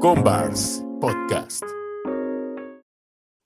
Combars 0.00 0.82
Podcast. 0.98 1.62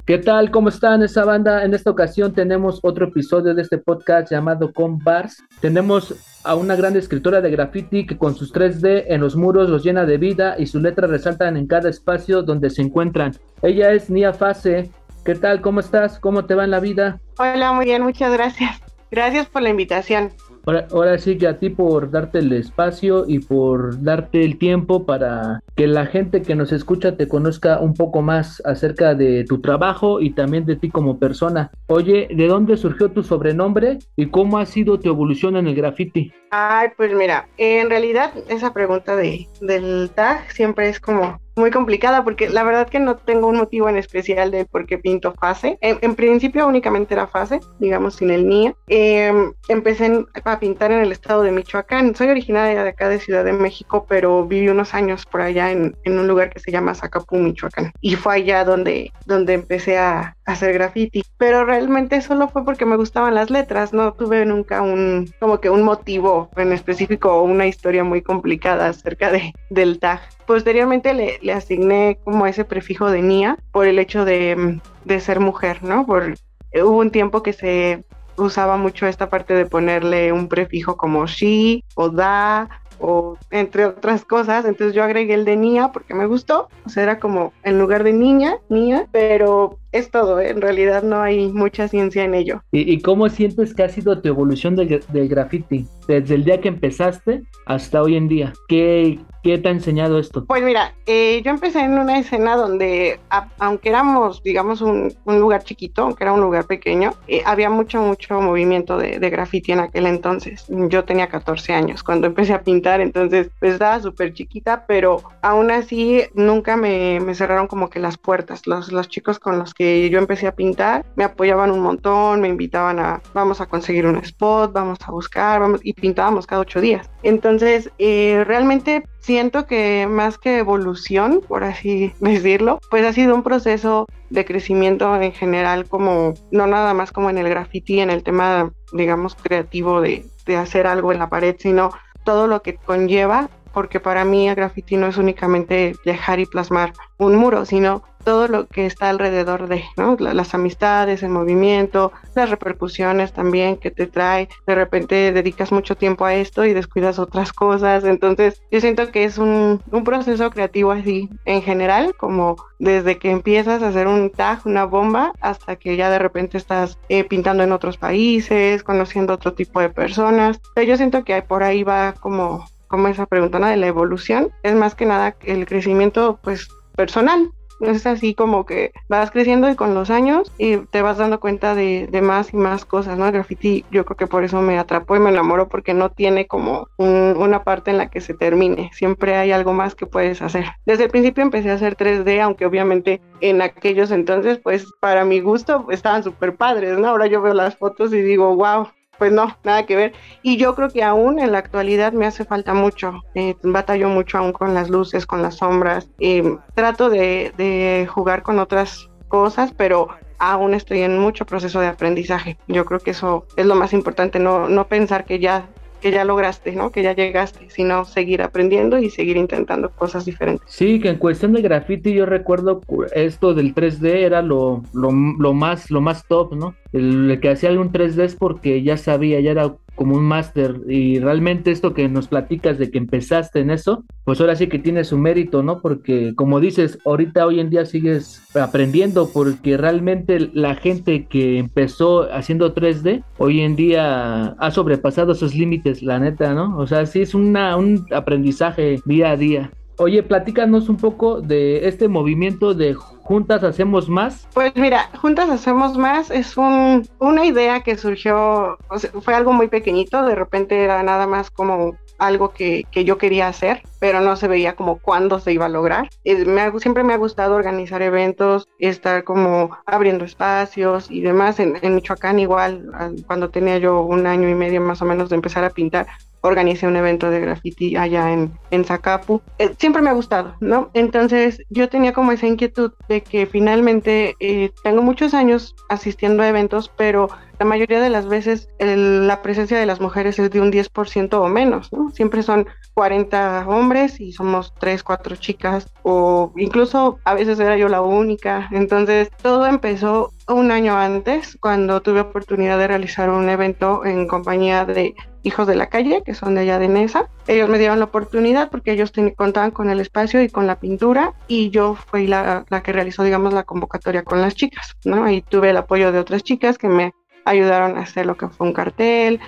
¿Qué 0.07 0.19
tal? 0.19 0.53
¿Cómo 0.53 0.69
están 0.69 1.03
esa 1.03 1.25
banda? 1.25 1.65
En 1.65 1.75
esta 1.75 1.91
ocasión 1.91 2.33
tenemos 2.33 2.79
otro 2.85 3.09
episodio 3.09 3.55
de 3.55 3.63
este 3.63 3.79
podcast 3.79 4.31
llamado 4.31 4.73
Combars. 4.73 5.43
Tenemos 5.61 6.15
a 6.45 6.55
una 6.55 6.77
gran 6.77 6.95
escritora 6.95 7.41
de 7.41 7.51
graffiti 7.51 8.07
que 8.07 8.17
con 8.17 8.37
sus 8.37 8.55
3D 8.55 9.07
en 9.09 9.21
los 9.21 9.35
muros 9.35 9.69
los 9.69 9.83
llena 9.83 10.07
de 10.07 10.17
vida 10.17 10.55
y 10.57 10.67
sus 10.67 10.81
letras 10.81 11.11
resaltan 11.11 11.57
en 11.57 11.67
cada 11.67 11.91
espacio 11.91 12.43
donde 12.43 12.71
se 12.71 12.83
encuentran. 12.83 13.37
Ella 13.61 13.91
es 13.91 14.09
Nia 14.09 14.33
Fase. 14.33 14.93
¿Qué 15.25 15.35
tal? 15.35 15.61
¿Cómo 15.61 15.81
estás? 15.81 16.21
¿Cómo 16.21 16.45
te 16.45 16.55
va 16.55 16.63
en 16.63 16.71
la 16.71 16.79
vida? 16.79 17.21
Hola, 17.41 17.73
muy 17.73 17.87
bien, 17.87 18.05
muchas 18.05 18.33
gracias. 18.33 18.81
Gracias 19.11 19.49
por 19.49 19.63
la 19.63 19.71
invitación. 19.71 20.31
Ahora, 20.67 21.19
sí 21.19 21.39
que 21.39 21.47
a 21.47 21.59
ti 21.59 21.71
por 21.71 22.11
darte 22.11 22.39
el 22.39 22.53
espacio 22.53 23.25
y 23.27 23.41
por 23.41 24.03
darte 24.03 24.45
el 24.45 24.59
tiempo 24.59 25.05
para 25.05 25.61
que 25.77 25.87
la 25.87 26.07
gente 26.07 26.43
que 26.43 26.55
nos 26.55 26.73
escucha 26.73 27.17
te 27.17 27.29
conozca 27.29 27.81
un 27.81 27.95
poco 27.95 28.23
más 28.23 28.63
acerca 28.65 29.15
de 29.15 29.45
tu 29.45 29.61
trabajo 29.61 30.21
y 30.21 30.31
también 30.31 30.65
de 30.65 30.77
ti 30.77 30.89
como 30.89 31.19
persona. 31.19 31.71
Oye, 31.87 32.29
¿de 32.35 32.47
dónde 32.47 32.77
surgió 32.77 33.11
tu 33.11 33.23
sobrenombre 33.23 33.99
y 34.17 34.31
cómo 34.31 34.59
ha 34.59 34.67
sido 34.67 34.99
tu 34.99 35.09
evolución 35.09 35.57
en 35.57 35.67
el 35.67 35.75
graffiti? 35.75 36.33
Ay, 36.51 36.89
pues 36.97 37.13
mira, 37.13 37.49
en 37.59 37.91
realidad 37.91 38.33
esa 38.49 38.73
pregunta 38.73 39.17
de, 39.17 39.49
del 39.61 40.11
tag 40.15 40.51
siempre 40.53 40.89
es 40.89 41.01
como 41.01 41.44
muy 41.57 41.71
complicada 41.71 42.25
porque 42.25 42.49
la 42.49 42.63
verdad 42.65 42.89
que 42.89 42.99
no 42.99 43.17
tengo 43.17 43.49
un 43.49 43.57
motivo 43.57 43.89
en 43.89 43.97
especial 43.97 44.51
de 44.51 44.65
por 44.65 44.87
qué 44.87 44.99
pinto 44.99 45.33
fase. 45.35 45.79
En, 45.81 46.15
principio 46.15 46.67
únicamente 46.67 47.15
era 47.15 47.27
fase, 47.27 47.61
digamos 47.79 48.17
sin 48.17 48.31
el 48.31 48.47
NIA. 48.47 48.75
Em, 48.89 49.53
empecé 49.69 50.25
a 50.45 50.61
pintar 50.61 50.93
en 50.93 51.01
el 51.01 51.13
estado 51.13 51.43
de 51.43 51.51
Michoacán. 51.51 52.15
Soy 52.15 52.29
originaria 52.29 52.83
de 52.83 52.91
acá 52.91 53.09
de 53.09 53.19
Ciudad 53.19 53.45
de 53.45 53.53
México, 53.53 54.07
pero 54.09 54.47
viví 54.47 54.69
unos 54.69 54.95
años 54.95 55.27
por 55.27 55.41
allá 55.41 55.71
en, 55.71 55.97
en 56.05 56.19
un 56.19 56.29
lugar 56.29 56.51
que 56.51 56.61
se 56.61 56.71
llama 56.71 56.95
Zacapú, 56.95 57.37
Michoacán. 57.37 57.93
Y 58.01 58.17
fue 58.17 58.37
allá 58.37 58.65
donde, 58.65 59.13
donde 59.27 59.55
empecé 59.55 59.99
a, 59.99 60.37
hacer 60.45 60.73
graffiti. 60.73 61.23
Pero 61.39 61.65
realmente 61.65 62.21
solo 62.21 62.49
fue 62.49 62.65
porque 62.65 62.87
me 62.87 62.97
gustaban 62.97 63.35
las 63.35 63.51
letras. 63.51 63.93
No 63.93 64.13
tuve 64.13 64.45
nunca 64.45 64.83
un, 64.83 65.33
como 65.41 65.61
que 65.61 65.71
un 65.71 65.83
motivo 65.83 66.51
en 66.57 66.73
específico 66.73 67.33
o 67.33 67.43
una 67.43 67.67
historia 67.67 68.05
muy 68.05 68.23
complicada 68.23 68.89
acerca 68.89 69.31
de, 69.31 69.53
del 69.71 69.99
tag. 69.99 70.21
Posteriormente 70.47 71.15
le, 71.15 71.39
le 71.43 71.53
asigné 71.53 72.19
como 72.25 72.47
ese 72.47 72.65
prefijo 72.65 73.11
de 73.11 73.23
Nia 73.23 73.59
por 73.73 73.87
el 73.87 73.99
hecho 73.99 74.25
de, 74.25 74.81
de 75.05 75.21
ser 75.21 75.41
mujer, 75.41 75.83
¿no? 75.83 76.07
Por, 76.07 76.35
hubo 76.75 76.99
un 76.99 77.11
tiempo 77.11 77.43
que 77.43 77.53
se 77.53 78.05
usaba 78.37 78.77
mucho 78.77 79.07
esta 79.07 79.31
parte 79.31 79.55
de 79.55 79.67
ponerle 79.67 80.33
un 80.33 80.49
prefijo 80.49 80.97
como 80.97 81.27
she 81.27 81.85
o 81.95 82.09
da 82.09 82.69
o 82.99 83.37
entre 83.51 83.87
otras 83.87 84.25
cosas. 84.25 84.65
Entonces 84.65 84.95
yo 84.95 85.05
agregué 85.05 85.35
el 85.35 85.45
de 85.45 85.57
Nia 85.57 85.91
porque 85.93 86.15
me 86.15 86.27
gustó. 86.27 86.69
O 86.85 86.89
sea, 86.89 87.03
era 87.03 87.19
como 87.19 87.53
en 87.63 87.79
lugar 87.79 88.05
de 88.05 88.13
niña, 88.13 88.57
Nia, 88.69 89.07
pero 89.13 89.79
es 89.95 90.11
todo, 90.11 90.41
¿eh? 90.41 90.51
en 90.51 90.61
realidad 90.61 91.05
no 91.05 91.23
hay 91.23 91.53
mucha 91.53 91.87
ciencia 91.87 92.25
en 92.25 92.35
ello. 92.35 92.63
¿Y, 92.73 93.01
cómo 93.01 93.29
sientes 93.29 93.75
que 93.75 93.85
ha 93.85 93.89
sido 93.89 94.21
tu 94.21 94.29
evolución 94.29 94.75
del, 94.75 95.01
graffiti? 95.29 95.87
Desde 96.09 96.35
el 96.35 96.45
día 96.45 96.61
que 96.61 96.69
empezaste 96.69 97.45
hasta 97.67 98.03
hoy 98.03 98.17
en 98.17 98.27
día. 98.29 98.53
¿Qué, 98.69 99.21
¿Qué 99.45 99.59
te 99.59 99.69
ha 99.69 99.73
enseñado 99.73 100.19
esto? 100.19 100.45
Pues 100.47 100.63
mira, 100.63 100.95
eh, 101.07 101.43
yo 101.45 101.51
empecé 101.51 101.81
en 101.81 101.99
una 101.99 102.19
escena 102.19 102.57
donde, 102.57 103.21
aunque 103.59 103.91
éramos, 103.91 104.43
digamos, 104.43 104.81
un, 104.81 105.15
lugar 105.27 105.63
chiquito, 105.63 106.03
aunque 106.03 106.25
era 106.25 106.33
un 106.33 106.41
lugar 106.41 106.67
pequeño, 106.67 107.13
eh, 107.29 107.43
había 107.45 107.69
mucho, 107.71 108.03
mucho 108.03 108.41
movimiento 108.41 108.97
de, 108.97 109.19
de 109.19 109.31
graffiti 109.31 109.73
en 109.73 109.81
aquel 109.81 110.07
entonces. 110.07 110.65
Yo 110.69 111.05
tenía 111.05 111.29
14 111.29 111.75
años 111.75 112.03
cuando 112.03 112.27
empecé 112.29 112.55
a 112.55 112.63
pintar, 112.63 113.01
entonces 113.01 113.51
pues 113.61 113.75
estaba 113.75 114.01
súper 114.01 114.33
chiquita, 114.33 114.87
pero 114.87 115.23
aún 115.43 115.71
así 115.71 116.23
nunca 116.35 116.77
me, 116.77 117.21
me, 117.21 117.35
cerraron 117.35 117.67
como 117.67 117.91
que 117.91 118.01
las 118.01 118.17
puertas. 118.17 118.67
Los, 118.67 118.93
los 118.93 119.09
chicos 119.09 119.39
con 119.39 119.59
los 119.59 119.75
que 119.75 119.84
yo 120.11 120.19
empecé 120.19 120.47
a 120.47 120.55
pintar 120.55 121.05
me 121.17 121.25
apoyaban 121.25 121.71
un 121.71 121.81
montón, 121.81 122.41
me 122.41 122.49
invitaban 122.49 122.99
a, 122.99 123.23
vamos 123.33 123.61
a 123.61 123.67
conseguir 123.67 124.07
un 124.07 124.17
spot, 124.17 124.73
vamos 124.73 124.99
a 125.07 125.11
buscar, 125.11 125.61
vamos, 125.61 125.81
y 125.83 125.93
pintábamos 125.93 126.47
cada 126.47 126.63
ocho 126.63 126.81
días. 126.81 127.11
Entonces, 127.23 127.91
eh, 127.99 128.45
realmente 128.47 129.05
siento 129.21 129.67
que 129.67 130.07
más 130.09 130.39
que 130.39 130.59
evolución, 130.59 131.41
por 131.47 131.65
así 131.65 132.13
decirlo, 132.21 132.81
pues 132.91 133.05
ha 133.05 133.13
sido 133.13 133.35
un 133.35 133.43
proceso 133.43 134.07
de 134.31 134.45
crecimiento 134.45 135.15
en 135.21 135.33
general, 135.33 135.87
como 135.87 136.35
no 136.51 136.67
nada 136.67 136.95
más 136.95 137.13
como 137.13 137.31
en 137.31 137.39
el 137.39 137.49
graffiti, 137.49 138.01
en 138.01 138.11
el 138.11 138.23
tema, 138.23 138.73
digamos, 138.93 139.35
creativo 139.35 140.01
de, 140.01 140.27
de 140.47 140.57
hacer 140.57 140.87
algo 140.87 141.13
en 141.13 141.21
la 141.21 141.29
pared, 141.29 141.57
sino 141.59 141.91
todo 142.25 142.47
lo 142.47 142.63
que 142.63 142.75
conlleva, 142.75 143.51
porque 143.75 144.01
para 144.01 144.25
mí 144.25 144.49
el 144.49 144.55
graffiti 144.55 144.97
no 144.97 145.09
es 145.09 145.19
únicamente 145.19 145.97
dejar 146.05 146.39
y 146.39 146.47
plasmar 146.47 146.95
un 147.19 147.37
muro, 147.37 147.67
sino 147.67 148.03
todo 148.25 148.49
lo 148.49 148.67
que 148.67 148.87
está 148.87 149.11
alrededor 149.11 149.69
de. 149.69 149.85
Las 150.19 150.55
amistades, 150.55 151.23
el 151.23 151.29
movimiento, 151.29 152.13
las 152.35 152.51
repercusiones 152.51 153.33
también 153.33 153.77
que 153.77 153.91
te 153.91 154.07
trae. 154.07 154.49
De 154.67 154.75
repente 154.75 155.33
dedicas 155.33 155.73
mucho 155.73 155.95
tiempo 155.97 156.25
a 156.25 156.35
esto 156.35 156.65
y 156.65 156.73
descuidas 156.73 157.19
otras 157.19 157.53
cosas. 157.53 158.05
Entonces, 158.05 158.63
yo 158.71 158.81
siento 158.81 159.11
que 159.13 159.25
es 159.25 159.39
un, 159.39 159.83
un 159.91 160.05
proceso 160.05 160.51
creativo 160.51 160.91
así 160.91 161.29
en 161.45 161.63
general, 161.63 162.15
como 162.17 162.57
desde 162.79 163.19
que 163.19 163.31
empiezas 163.31 163.83
a 163.83 163.89
hacer 163.89 164.07
un 164.07 164.31
tag, 164.31 164.61
una 164.65 164.85
bomba, 164.85 165.33
hasta 165.41 165.77
que 165.77 165.97
ya 165.97 166.11
de 166.11 166.19
repente 166.19 166.57
estás 166.57 166.99
eh, 167.09 167.25
pintando 167.25 167.63
en 167.63 167.73
otros 167.73 167.99
países, 167.99 168.83
conociendo 168.83 169.35
otro 169.35 169.53
tipo 169.53 169.81
de 169.81 169.91
personas. 169.91 170.61
Pero 170.75 170.89
yo 170.89 170.97
siento 170.97 171.25
que 171.25 171.43
por 171.43 171.63
ahí 171.63 171.83
va 171.83 172.15
como 172.15 172.65
como 172.95 173.09
esa 173.09 173.27
pregunta 173.27 173.59
de 173.59 173.77
la 173.77 173.89
evolución, 173.89 174.53
es 174.63 174.77
más 174.77 174.95
que 174.95 175.05
nada 175.05 175.35
el 175.43 175.67
crecimiento 175.67 176.39
pues 176.45 176.69
personal, 176.95 177.51
es 177.81 178.07
así 178.07 178.35
como 178.35 178.67
que 178.67 178.93
vas 179.09 179.33
creciendo 179.33 179.69
y 179.69 179.75
con 179.75 179.95
los 179.95 180.11
años 180.11 180.53
y 180.59 180.77
te 180.77 181.03
vas 181.03 181.19
dando 181.19 181.41
cuenta 181.41 181.75
de, 181.75 182.09
más 182.23 182.55
y 182.55 182.57
más 182.57 182.85
cosas, 182.85 183.19
¿no? 183.19 183.27
El 183.27 183.33
graffiti 183.33 183.85
yo 183.91 184.05
creo 184.05 184.17
que 184.17 184.29
por 184.29 184.45
eso 184.45 184.63
me 184.63 184.79
atrapó 184.79 185.17
y 185.17 185.19
me 185.19 185.31
enamoró 185.31 185.69
porque 185.69 185.93
no 185.93 186.11
tiene 186.11 186.47
como 186.47 186.87
una 186.99 187.65
parte 187.65 187.91
en 187.91 187.99
la 187.99 188.11
que 188.11 188.21
se 188.21 188.33
termine, 188.33 188.91
siempre 188.93 189.35
hay 189.35 189.51
algo 189.51 189.73
más 189.73 189.97
que 189.97 190.07
puedes 190.07 190.41
hacer. 190.41 190.67
Desde 190.87 191.05
el 191.05 191.11
principio 191.11 191.43
empecé 191.43 191.73
a 191.73 191.75
hacer 191.75 191.97
3D, 191.97 192.41
aunque 192.41 192.65
obviamente 192.65 193.21
en 193.41 193.61
aquellos 193.61 194.13
entonces 194.13 194.59
pues 194.59 194.87
para 195.01 195.25
mi 195.25 195.41
gusto 195.41 195.87
estaban 195.91 196.23
súper 196.23 196.55
padres, 196.55 196.97
¿no? 196.97 197.09
Ahora 197.09 197.27
yo 197.27 197.43
veo 197.43 197.55
las 197.55 197.77
fotos 197.77 198.13
y 198.13 198.23
digo, 198.23 198.55
wow, 198.55 198.87
pues 199.19 199.33
no, 199.33 199.57
nada 199.65 199.87
que 199.87 199.97
ver. 199.97 200.13
Y 200.43 200.57
yo 200.57 200.75
creo 200.75 200.91
que 200.91 201.03
aún 201.03 201.39
en 201.39 201.53
la 201.53 201.59
actualidad 201.59 202.13
me 202.13 202.27
hace 202.27 202.45
falta 202.45 202.75
mucho. 202.75 203.23
Eh, 203.35 203.57
batallo 203.63 204.09
mucho 204.09 204.39
aún 204.39 204.53
con 204.53 204.75
las 204.75 204.91
luces, 204.91 205.27
con 205.27 205.43
las 205.43 205.57
sombras. 205.57 206.09
Eh, 206.19 206.57
trato 206.75 207.11
de, 207.11 207.53
de 207.57 208.09
jugar 208.11 208.43
con 208.43 208.59
otras 208.59 209.09
cosas, 209.29 209.73
pero 209.77 210.09
aún 210.39 210.75
estoy 210.75 211.03
en 211.03 211.19
mucho 211.19 211.47
proceso 211.47 211.81
de 211.81 211.87
aprendizaje. 211.87 212.59
Yo 212.69 212.85
creo 212.85 213.01
que 213.01 213.13
eso 213.13 213.47
es 213.57 213.67
lo 213.67 213.75
más 213.75 213.93
importante, 213.93 214.39
no, 214.39 214.69
no 214.69 214.87
pensar 214.87 215.25
que 215.25 215.39
ya 215.39 215.69
que 216.05 216.11
ya 216.11 216.27
lograste, 216.27 216.73
¿no? 216.73 216.93
Que 216.93 217.03
ya 217.03 217.15
llegaste, 217.15 217.71
sino 217.71 218.05
seguir 218.05 218.43
aprendiendo 218.43 218.99
y 218.99 219.09
seguir 219.09 219.39
intentando 219.39 219.89
cosas 219.89 220.27
diferentes. 220.27 220.71
Sí, 220.71 221.01
que 221.01 221.09
en 221.09 221.17
cuestión 221.17 221.55
de 221.55 221.63
graffiti 221.63 222.13
yo 222.13 222.27
recuerdo 222.27 222.83
esto 223.15 223.55
del 223.55 223.75
3D 223.75 224.09
era 224.17 224.43
lo, 224.43 224.83
lo, 224.93 225.11
más 225.55 225.91
lo 225.91 226.03
más 226.03 226.27
top, 226.29 226.57
¿no? 226.57 226.75
El, 226.93 227.39
que 227.41 227.49
hacía 227.49 227.71
algún 227.71 227.91
3D 227.91 228.23
es 228.23 228.35
porque 228.37 228.83
ya 228.83 228.99
sabía, 228.99 229.41
ya 229.41 229.53
era 229.53 229.77
como 229.95 230.17
un 230.17 230.25
máster 230.25 230.81
y 230.89 231.19
realmente 231.19 231.71
esto 231.71 231.95
que 231.95 232.09
nos 232.09 232.29
platicas 232.29 232.79
de 232.79 232.91
que 232.91 232.99
empezaste 232.99 233.61
en 233.61 233.71
eso, 233.71 234.05
pues 234.25 234.41
ahora 234.41 234.57
sí 234.57 234.69
que 234.69 234.79
tiene 234.79 235.05
su 235.05 235.19
mérito, 235.19 235.63
¿no? 235.63 235.81
Porque 235.81 236.35
como 236.35 236.61
dices, 236.61 236.99
ahorita 237.05 237.47
hoy 237.47 237.61
en 237.61 237.71
día 237.71 237.85
sigues 237.85 238.43
aprendiendo 238.55 239.31
porque 239.33 239.77
realmente 239.77 240.51
la 240.53 240.75
gente 240.75 241.27
que 241.27 241.59
empezó 241.59 242.33
haciendo 242.33 242.75
3D 242.75 243.25
hoy 243.39 243.61
en 243.61 243.77
día 243.77 244.55
ha 244.59 244.71
sobrepasado 244.71 245.33
esos 245.33 245.55
límites, 245.55 246.03
la 246.03 246.19
neta, 246.19 246.55
¿no? 246.55 246.77
O 246.79 246.87
sea, 246.87 247.07
sí 247.07 247.23
es 247.23 247.35
una, 247.35 247.77
un 247.77 248.07
aprendizaje 248.13 249.01
día 249.05 249.31
a 249.31 249.37
día. 249.37 249.71
Oye, 249.97 250.25
platícanos 250.25 250.89
un 250.89 250.97
poco 250.97 251.41
de 251.41 251.87
este 251.87 252.09
movimiento 252.09 252.75
de 252.75 252.97
Juntas 253.25 253.65
Hacemos 253.65 254.09
Más. 254.09 254.47
Pues 254.53 254.73
mira, 254.77 255.11
Juntas 255.21 255.49
Hacemos 255.49 255.97
Más 255.97 256.31
es 256.31 256.57
un, 256.57 257.09
una 257.19 257.45
idea 257.45 257.83
que 257.83 257.97
surgió, 257.97 258.79
fue 259.23 259.35
algo 259.35 259.53
muy 259.53 259.69
pequeñito, 259.69 260.25
de 260.25 260.35
repente 260.35 260.85
era 260.85 261.03
nada 261.03 261.27
más 261.27 261.51
como 261.51 261.97
algo 262.19 262.51
que, 262.51 262.85
yo 262.93 263.19
quería 263.19 263.49
hacer, 263.49 263.83
pero 263.99 264.21
no 264.21 264.37
se 264.37 264.47
veía 264.47 264.77
como 264.77 264.99
cuándo 264.99 265.41
se 265.41 265.53
iba 265.53 265.67
a 265.67 265.71
lograr. 265.71 266.09
Me 266.25 266.79
siempre 266.79 267.03
me 267.03 267.15
ha 267.15 267.19
gustado 267.19 267.57
organizar 267.57 268.03
eventos, 268.03 268.69
estar 268.79 269.25
como 269.25 269.77
abriendo 269.87 270.25
espacios 270.25 271.11
y 271.11 271.23
demás. 271.23 271.59
En, 271.61 271.79
en 271.83 271.95
Michoacán 271.95 272.39
igual, 272.39 272.91
cuando 273.27 273.51
tenía 273.51 273.79
yo 273.79 274.03
un 274.03 274.27
año 274.27 274.49
y 274.49 274.55
medio 274.55 274.81
más 274.81 275.03
o 275.03 275.07
menos 275.07 275.31
de 275.31 275.37
empezar 275.37 275.65
a 275.65 275.71
pintar, 275.71 276.07
organicé 276.45 276.87
un 276.87 276.97
evento 276.97 277.31
de 277.31 277.41
graffiti 277.41 277.97
allá 277.97 278.31
en, 278.31 278.53
en 278.71 278.85
Zacapu. 278.85 279.41
Eh, 279.59 279.75
siempre 279.79 280.03
me 280.03 280.11
ha 280.11 280.13
gustado, 280.13 280.55
¿no? 280.61 280.91
Entonces 280.93 281.63
yo 281.71 281.89
tenía 281.89 282.13
como 282.13 282.33
esa 282.33 282.47
inquietud 282.47 282.93
de 283.09 283.23
que 283.23 283.47
finalmente 283.47 284.37
eh, 284.41 284.71
tengo 284.83 285.03
muchos 285.03 285.33
años 285.33 285.75
asistiendo 285.89 286.43
a 286.43 286.49
eventos, 286.49 286.91
pero 286.97 287.29
la 287.59 287.67
mayoría 287.67 288.01
de 288.01 288.11
las 288.11 288.27
veces 288.27 288.69
la 288.79 289.43
presencia 289.43 289.79
de 289.79 289.87
las 289.87 290.01
mujeres 290.01 290.39
es 290.39 290.51
de 290.51 290.61
un 290.61 290.73
10% 290.73 291.35
o 291.35 291.49
menos, 291.49 291.93
¿no? 291.93 292.11
Siempre 292.11 292.43
son 292.43 292.67
40 292.95 293.67
hombres 293.69 294.21
y 294.21 294.33
somos 294.33 294.73
3, 294.79 295.03
4 295.03 295.37
chicas 295.37 295.93
o 296.03 296.53
incluso 296.57 297.19
a 297.25 297.35
veces 297.35 297.59
era 297.61 297.77
yo 297.77 297.89
la 297.89 298.03
única. 298.03 298.69
Entonces 298.73 299.31
todo 299.43 299.67
empezó 299.67 300.33
un 300.49 300.71
año 300.71 300.97
antes 300.97 301.57
cuando 301.61 302.03
tuve 302.03 302.21
oportunidad 302.21 302.79
de 302.79 302.89
realizar 302.89 303.31
un 303.31 303.49
evento 303.49 304.05
en 304.05 304.27
compañía 304.27 304.85
de 304.85 305.15
hijos 305.43 305.67
de 305.67 305.77
la 305.77 305.89
calle, 305.89 306.23
que 306.25 306.35
son 306.35 306.55
de 306.55 306.63
allá 306.63 306.79
de 306.79 306.89
Nesa. 306.89 307.29
Ellos 307.47 307.69
me 307.69 307.79
dieron 307.79 307.99
la 307.99 308.07
oportunidad 308.07 308.71
porque 308.71 308.93
ellos 308.93 309.13
contaban 309.37 309.71
con 309.71 309.91
el 309.91 310.01
espacio 310.01 310.43
y 310.43 310.49
con 310.49 310.67
la 310.67 310.81
pintura 310.81 311.35
y 311.49 311.71
yo 311.71 311.95
fui 311.95 312.27
la, 312.27 312.65
la 312.69 312.83
que 312.83 312.93
realizó, 312.93 313.23
digamos, 313.23 313.53
la 313.53 313.65
convocatoria 313.65 314.23
con 314.23 314.41
las 314.41 314.55
chicas, 314.55 314.97
¿no? 315.05 315.25
Ahí 315.25 315.43
tuve 315.43 315.71
el 315.71 315.77
apoyo 315.77 316.13
de 316.13 316.19
otras 316.19 316.43
chicas 316.43 316.79
que 316.79 316.89
me 316.89 317.13
ayudaron 317.45 317.97
a 317.97 318.01
hacer 318.01 318.27
lo 318.27 318.37
que 318.37 318.49
fue 318.49 318.67
un 318.67 318.73
cartel, 318.73 319.41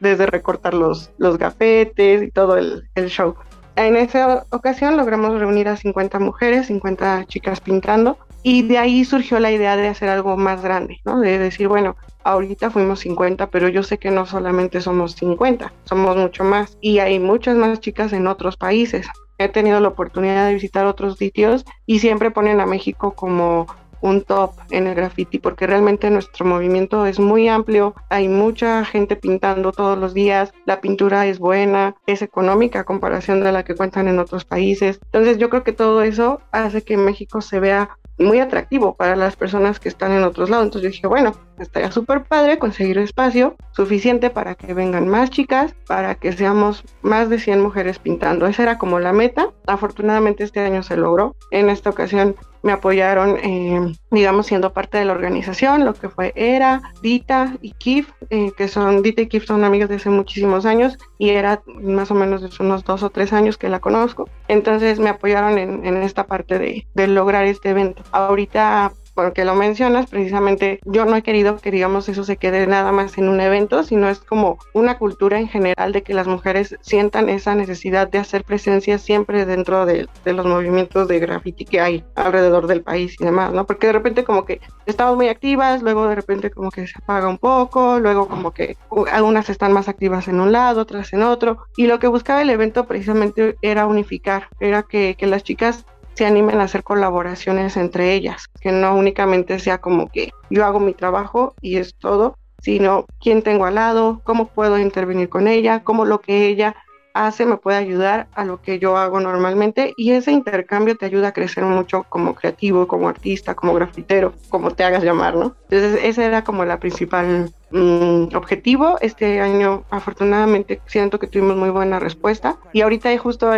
desde 0.00 0.26
recortar 0.26 0.74
los, 0.74 1.10
los 1.18 1.38
gafetes 1.38 2.22
y 2.22 2.30
todo 2.30 2.56
el, 2.56 2.88
el 2.94 3.08
show. 3.08 3.34
En 3.76 3.94
esa 3.96 4.46
ocasión 4.50 4.96
logramos 4.96 5.38
reunir 5.38 5.68
a 5.68 5.76
50 5.76 6.18
mujeres, 6.18 6.68
50 6.68 7.26
chicas 7.26 7.60
pintando, 7.60 8.16
y 8.42 8.62
de 8.62 8.78
ahí 8.78 9.04
surgió 9.04 9.38
la 9.38 9.50
idea 9.50 9.76
de 9.76 9.88
hacer 9.88 10.08
algo 10.08 10.36
más 10.36 10.62
grande, 10.62 11.00
¿no? 11.04 11.20
De 11.20 11.38
decir, 11.38 11.68
bueno, 11.68 11.96
ahorita 12.24 12.70
fuimos 12.70 13.00
50, 13.00 13.50
pero 13.50 13.68
yo 13.68 13.82
sé 13.82 13.98
que 13.98 14.10
no 14.10 14.24
solamente 14.24 14.80
somos 14.80 15.12
50, 15.16 15.72
somos 15.84 16.16
mucho 16.16 16.44
más, 16.44 16.78
y 16.80 17.00
hay 17.00 17.18
muchas 17.18 17.56
más 17.56 17.80
chicas 17.80 18.12
en 18.12 18.26
otros 18.26 18.56
países. 18.56 19.08
He 19.38 19.48
tenido 19.48 19.80
la 19.80 19.88
oportunidad 19.88 20.46
de 20.46 20.54
visitar 20.54 20.86
otros 20.86 21.18
sitios 21.18 21.66
y 21.84 21.98
siempre 21.98 22.30
ponen 22.30 22.60
a 22.60 22.66
México 22.66 23.12
como 23.12 23.66
un 24.00 24.22
top 24.22 24.52
en 24.70 24.86
el 24.86 24.94
graffiti 24.94 25.38
porque 25.38 25.66
realmente 25.66 26.10
nuestro 26.10 26.44
movimiento 26.44 27.06
es 27.06 27.18
muy 27.18 27.48
amplio, 27.48 27.94
hay 28.10 28.28
mucha 28.28 28.84
gente 28.84 29.16
pintando 29.16 29.72
todos 29.72 29.98
los 29.98 30.14
días, 30.14 30.52
la 30.64 30.80
pintura 30.80 31.26
es 31.26 31.38
buena, 31.38 31.94
es 32.06 32.22
económica 32.22 32.84
comparación 32.84 33.42
de 33.42 33.52
la 33.52 33.64
que 33.64 33.74
cuentan 33.74 34.08
en 34.08 34.18
otros 34.18 34.44
países. 34.44 35.00
Entonces 35.06 35.38
yo 35.38 35.50
creo 35.50 35.64
que 35.64 35.72
todo 35.72 36.02
eso 36.02 36.40
hace 36.52 36.82
que 36.82 36.96
México 36.96 37.40
se 37.40 37.60
vea 37.60 37.90
muy 38.18 38.40
atractivo 38.40 38.96
para 38.96 39.16
las 39.16 39.36
personas 39.36 39.78
que 39.80 39.88
están 39.88 40.12
en 40.12 40.24
otros 40.24 40.50
lados. 40.50 40.66
Entonces 40.66 40.90
yo 40.90 40.94
dije, 40.94 41.06
bueno, 41.06 41.32
estaría 41.58 41.90
súper 41.90 42.24
padre 42.24 42.58
conseguir 42.58 42.98
espacio 42.98 43.56
suficiente 43.72 44.30
para 44.30 44.54
que 44.54 44.74
vengan 44.74 45.08
más 45.08 45.30
chicas, 45.30 45.74
para 45.86 46.14
que 46.14 46.32
seamos 46.32 46.84
más 47.02 47.28
de 47.28 47.38
100 47.38 47.62
mujeres 47.62 47.98
pintando. 47.98 48.46
Esa 48.46 48.62
era 48.62 48.78
como 48.78 48.98
la 48.98 49.12
meta. 49.12 49.48
Afortunadamente 49.66 50.44
este 50.44 50.60
año 50.60 50.82
se 50.82 50.96
logró. 50.96 51.36
En 51.50 51.70
esta 51.70 51.90
ocasión 51.90 52.36
me 52.62 52.72
apoyaron, 52.72 53.36
eh, 53.42 53.94
digamos, 54.10 54.46
siendo 54.46 54.72
parte 54.72 54.98
de 54.98 55.04
la 55.04 55.12
organización, 55.12 55.84
lo 55.84 55.94
que 55.94 56.08
fue 56.08 56.32
ERA, 56.34 56.82
Dita 57.00 57.56
y 57.60 57.72
Kif, 57.72 58.10
eh, 58.30 58.50
que 58.56 58.66
son, 58.66 59.02
Dita 59.02 59.22
y 59.22 59.28
Kif 59.28 59.46
son 59.46 59.64
amigas 59.64 59.88
de 59.88 59.96
hace 59.96 60.10
muchísimos 60.10 60.66
años 60.66 60.98
y 61.16 61.30
era 61.30 61.62
más 61.66 62.10
o 62.10 62.14
menos 62.14 62.42
de 62.42 62.50
unos 62.58 62.84
dos 62.84 63.04
o 63.04 63.10
tres 63.10 63.32
años 63.32 63.56
que 63.56 63.68
la 63.68 63.80
conozco. 63.80 64.28
Entonces 64.48 64.98
me 64.98 65.10
apoyaron 65.10 65.58
en, 65.58 65.86
en 65.86 65.96
esta 66.02 66.26
parte 66.26 66.58
de, 66.58 66.86
de 66.94 67.06
lograr 67.06 67.44
este 67.44 67.70
evento. 67.70 68.02
Ahorita 68.10 68.92
porque 69.16 69.46
lo 69.46 69.54
mencionas, 69.54 70.10
precisamente 70.10 70.78
yo 70.84 71.06
no 71.06 71.16
he 71.16 71.22
querido 71.22 71.56
que 71.56 71.70
digamos 71.70 72.06
eso 72.10 72.22
se 72.22 72.36
quede 72.36 72.66
nada 72.66 72.92
más 72.92 73.16
en 73.16 73.30
un 73.30 73.40
evento, 73.40 73.82
sino 73.82 74.10
es 74.10 74.18
como 74.18 74.58
una 74.74 74.98
cultura 74.98 75.40
en 75.40 75.48
general 75.48 75.92
de 75.92 76.02
que 76.02 76.12
las 76.12 76.26
mujeres 76.26 76.76
sientan 76.82 77.30
esa 77.30 77.54
necesidad 77.54 78.08
de 78.08 78.18
hacer 78.18 78.44
presencia 78.44 78.98
siempre 78.98 79.46
dentro 79.46 79.86
de, 79.86 80.06
los 80.26 80.44
movimientos 80.44 81.08
de 81.08 81.18
graffiti 81.18 81.64
que 81.64 81.80
hay 81.80 82.04
alrededor 82.14 82.66
del 82.66 82.82
país 82.82 83.16
y 83.18 83.24
demás, 83.24 83.54
¿no? 83.54 83.64
Porque 83.64 83.86
de 83.86 83.94
repente 83.94 84.22
como 84.22 84.44
que 84.44 84.60
estamos 84.84 85.16
muy 85.16 85.28
activas, 85.28 85.82
luego 85.82 86.06
de 86.08 86.14
repente 86.14 86.50
como 86.50 86.70
que 86.70 86.86
se 86.86 86.98
apaga 86.98 87.26
un 87.26 87.38
poco, 87.38 87.98
luego 87.98 88.28
como 88.28 88.50
que 88.50 88.76
algunas 89.10 89.48
están 89.48 89.72
más 89.72 89.88
activas 89.88 90.28
en 90.28 90.40
un 90.40 90.52
lado, 90.52 90.82
otras 90.82 91.14
en 91.14 91.22
otro, 91.22 91.64
y 91.78 91.86
lo 91.86 91.98
que 91.98 92.08
buscaba 92.08 92.42
el 92.42 92.50
evento 92.50 92.86
precisamente 92.86 93.56
era 93.62 93.86
unificar, 93.86 94.48
era 94.60 94.82
que, 94.82 95.16
que 95.18 95.26
las 95.26 95.42
chicas 95.42 95.86
se 96.16 96.24
animen 96.24 96.60
a 96.60 96.64
hacer 96.64 96.82
colaboraciones 96.82 97.76
entre 97.76 98.14
ellas, 98.14 98.46
que 98.60 98.72
no 98.72 98.94
únicamente 98.94 99.58
sea 99.58 99.78
como 99.78 100.08
que 100.08 100.30
yo 100.50 100.64
hago 100.64 100.80
mi 100.80 100.94
trabajo 100.94 101.54
y 101.60 101.76
es 101.76 101.94
todo, 101.94 102.38
sino 102.62 103.04
quién 103.20 103.42
tengo 103.42 103.66
al 103.66 103.74
lado, 103.74 104.22
cómo 104.24 104.46
puedo 104.48 104.78
intervenir 104.78 105.28
con 105.28 105.46
ella, 105.46 105.84
cómo 105.84 106.06
lo 106.06 106.20
que 106.20 106.46
ella 106.46 106.74
hace 107.12 107.46
me 107.46 107.56
puede 107.56 107.78
ayudar 107.78 108.28
a 108.34 108.44
lo 108.44 108.60
que 108.60 108.78
yo 108.78 108.96
hago 108.96 109.20
normalmente 109.20 109.94
y 109.96 110.12
ese 110.12 110.32
intercambio 110.32 110.96
te 110.96 111.06
ayuda 111.06 111.28
a 111.28 111.32
crecer 111.32 111.64
mucho 111.64 112.04
como 112.08 112.34
creativo, 112.34 112.86
como 112.86 113.08
artista, 113.08 113.54
como 113.54 113.74
grafitero, 113.74 114.34
como 114.48 114.70
te 114.70 114.84
hagas 114.84 115.02
llamar, 115.02 115.34
¿no? 115.34 115.54
Entonces 115.68 116.00
esa 116.02 116.24
era 116.24 116.44
como 116.44 116.64
la 116.64 116.78
principal 116.78 117.52
Mm, 117.70 118.34
objetivo. 118.36 118.96
Este 119.00 119.40
año 119.40 119.82
afortunadamente 119.90 120.80
siento 120.86 121.18
que 121.18 121.26
tuvimos 121.26 121.56
muy 121.56 121.70
buena 121.70 121.98
respuesta 121.98 122.58
y 122.72 122.82
ahorita 122.82 123.16
justo 123.18 123.50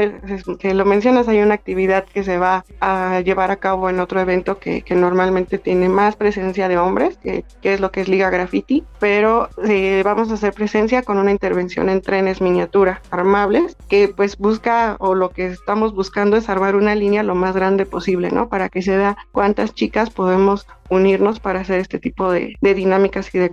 que 0.58 0.74
lo 0.74 0.84
mencionas 0.86 1.28
hay 1.28 1.40
una 1.40 1.54
actividad 1.54 2.06
que 2.06 2.24
se 2.24 2.38
va 2.38 2.64
a 2.80 3.20
llevar 3.20 3.50
a 3.50 3.56
cabo 3.56 3.90
en 3.90 4.00
otro 4.00 4.20
evento 4.20 4.58
que, 4.58 4.82
normalmente 4.98 5.58
tiene 5.58 5.88
más 5.88 6.16
presencia 6.16 6.68
de 6.68 6.78
hombres, 6.78 7.18
que, 7.18 7.44
es 7.62 7.80
lo 7.80 7.92
que 7.92 8.00
es 8.00 8.08
Liga 8.08 8.30
Graffiti, 8.30 8.84
pero 8.98 9.48
eh, 9.64 10.02
vamos 10.04 10.30
a 10.30 10.34
hacer 10.34 10.52
presencia 10.52 11.02
con 11.02 11.18
una 11.18 11.30
intervención 11.30 11.88
en 11.88 12.00
trenes 12.00 12.40
miniatura 12.40 13.02
armables 13.10 13.76
que 13.88 14.08
pues 14.08 14.38
busca 14.38 14.96
o 14.98 15.14
lo 15.14 15.30
que 15.30 15.46
estamos 15.46 15.94
buscando 15.94 16.36
es 16.36 16.48
armar 16.48 16.74
una 16.74 16.94
línea 16.94 17.22
lo 17.22 17.34
más 17.34 17.54
grande 17.54 17.84
posible, 17.86 18.30
¿no? 18.30 18.48
Para 18.48 18.70
que 18.70 18.82
se 18.82 18.96
vea 18.96 19.16
cuántas 19.32 19.74
chicas 19.74 20.10
podemos 20.10 20.66
unirnos 20.88 21.40
para 21.40 21.60
hacer 21.60 21.80
este 21.80 21.98
tipo 21.98 22.30
de, 22.30 22.56
dinámicas 22.60 23.34
y 23.34 23.38
de 23.38 23.50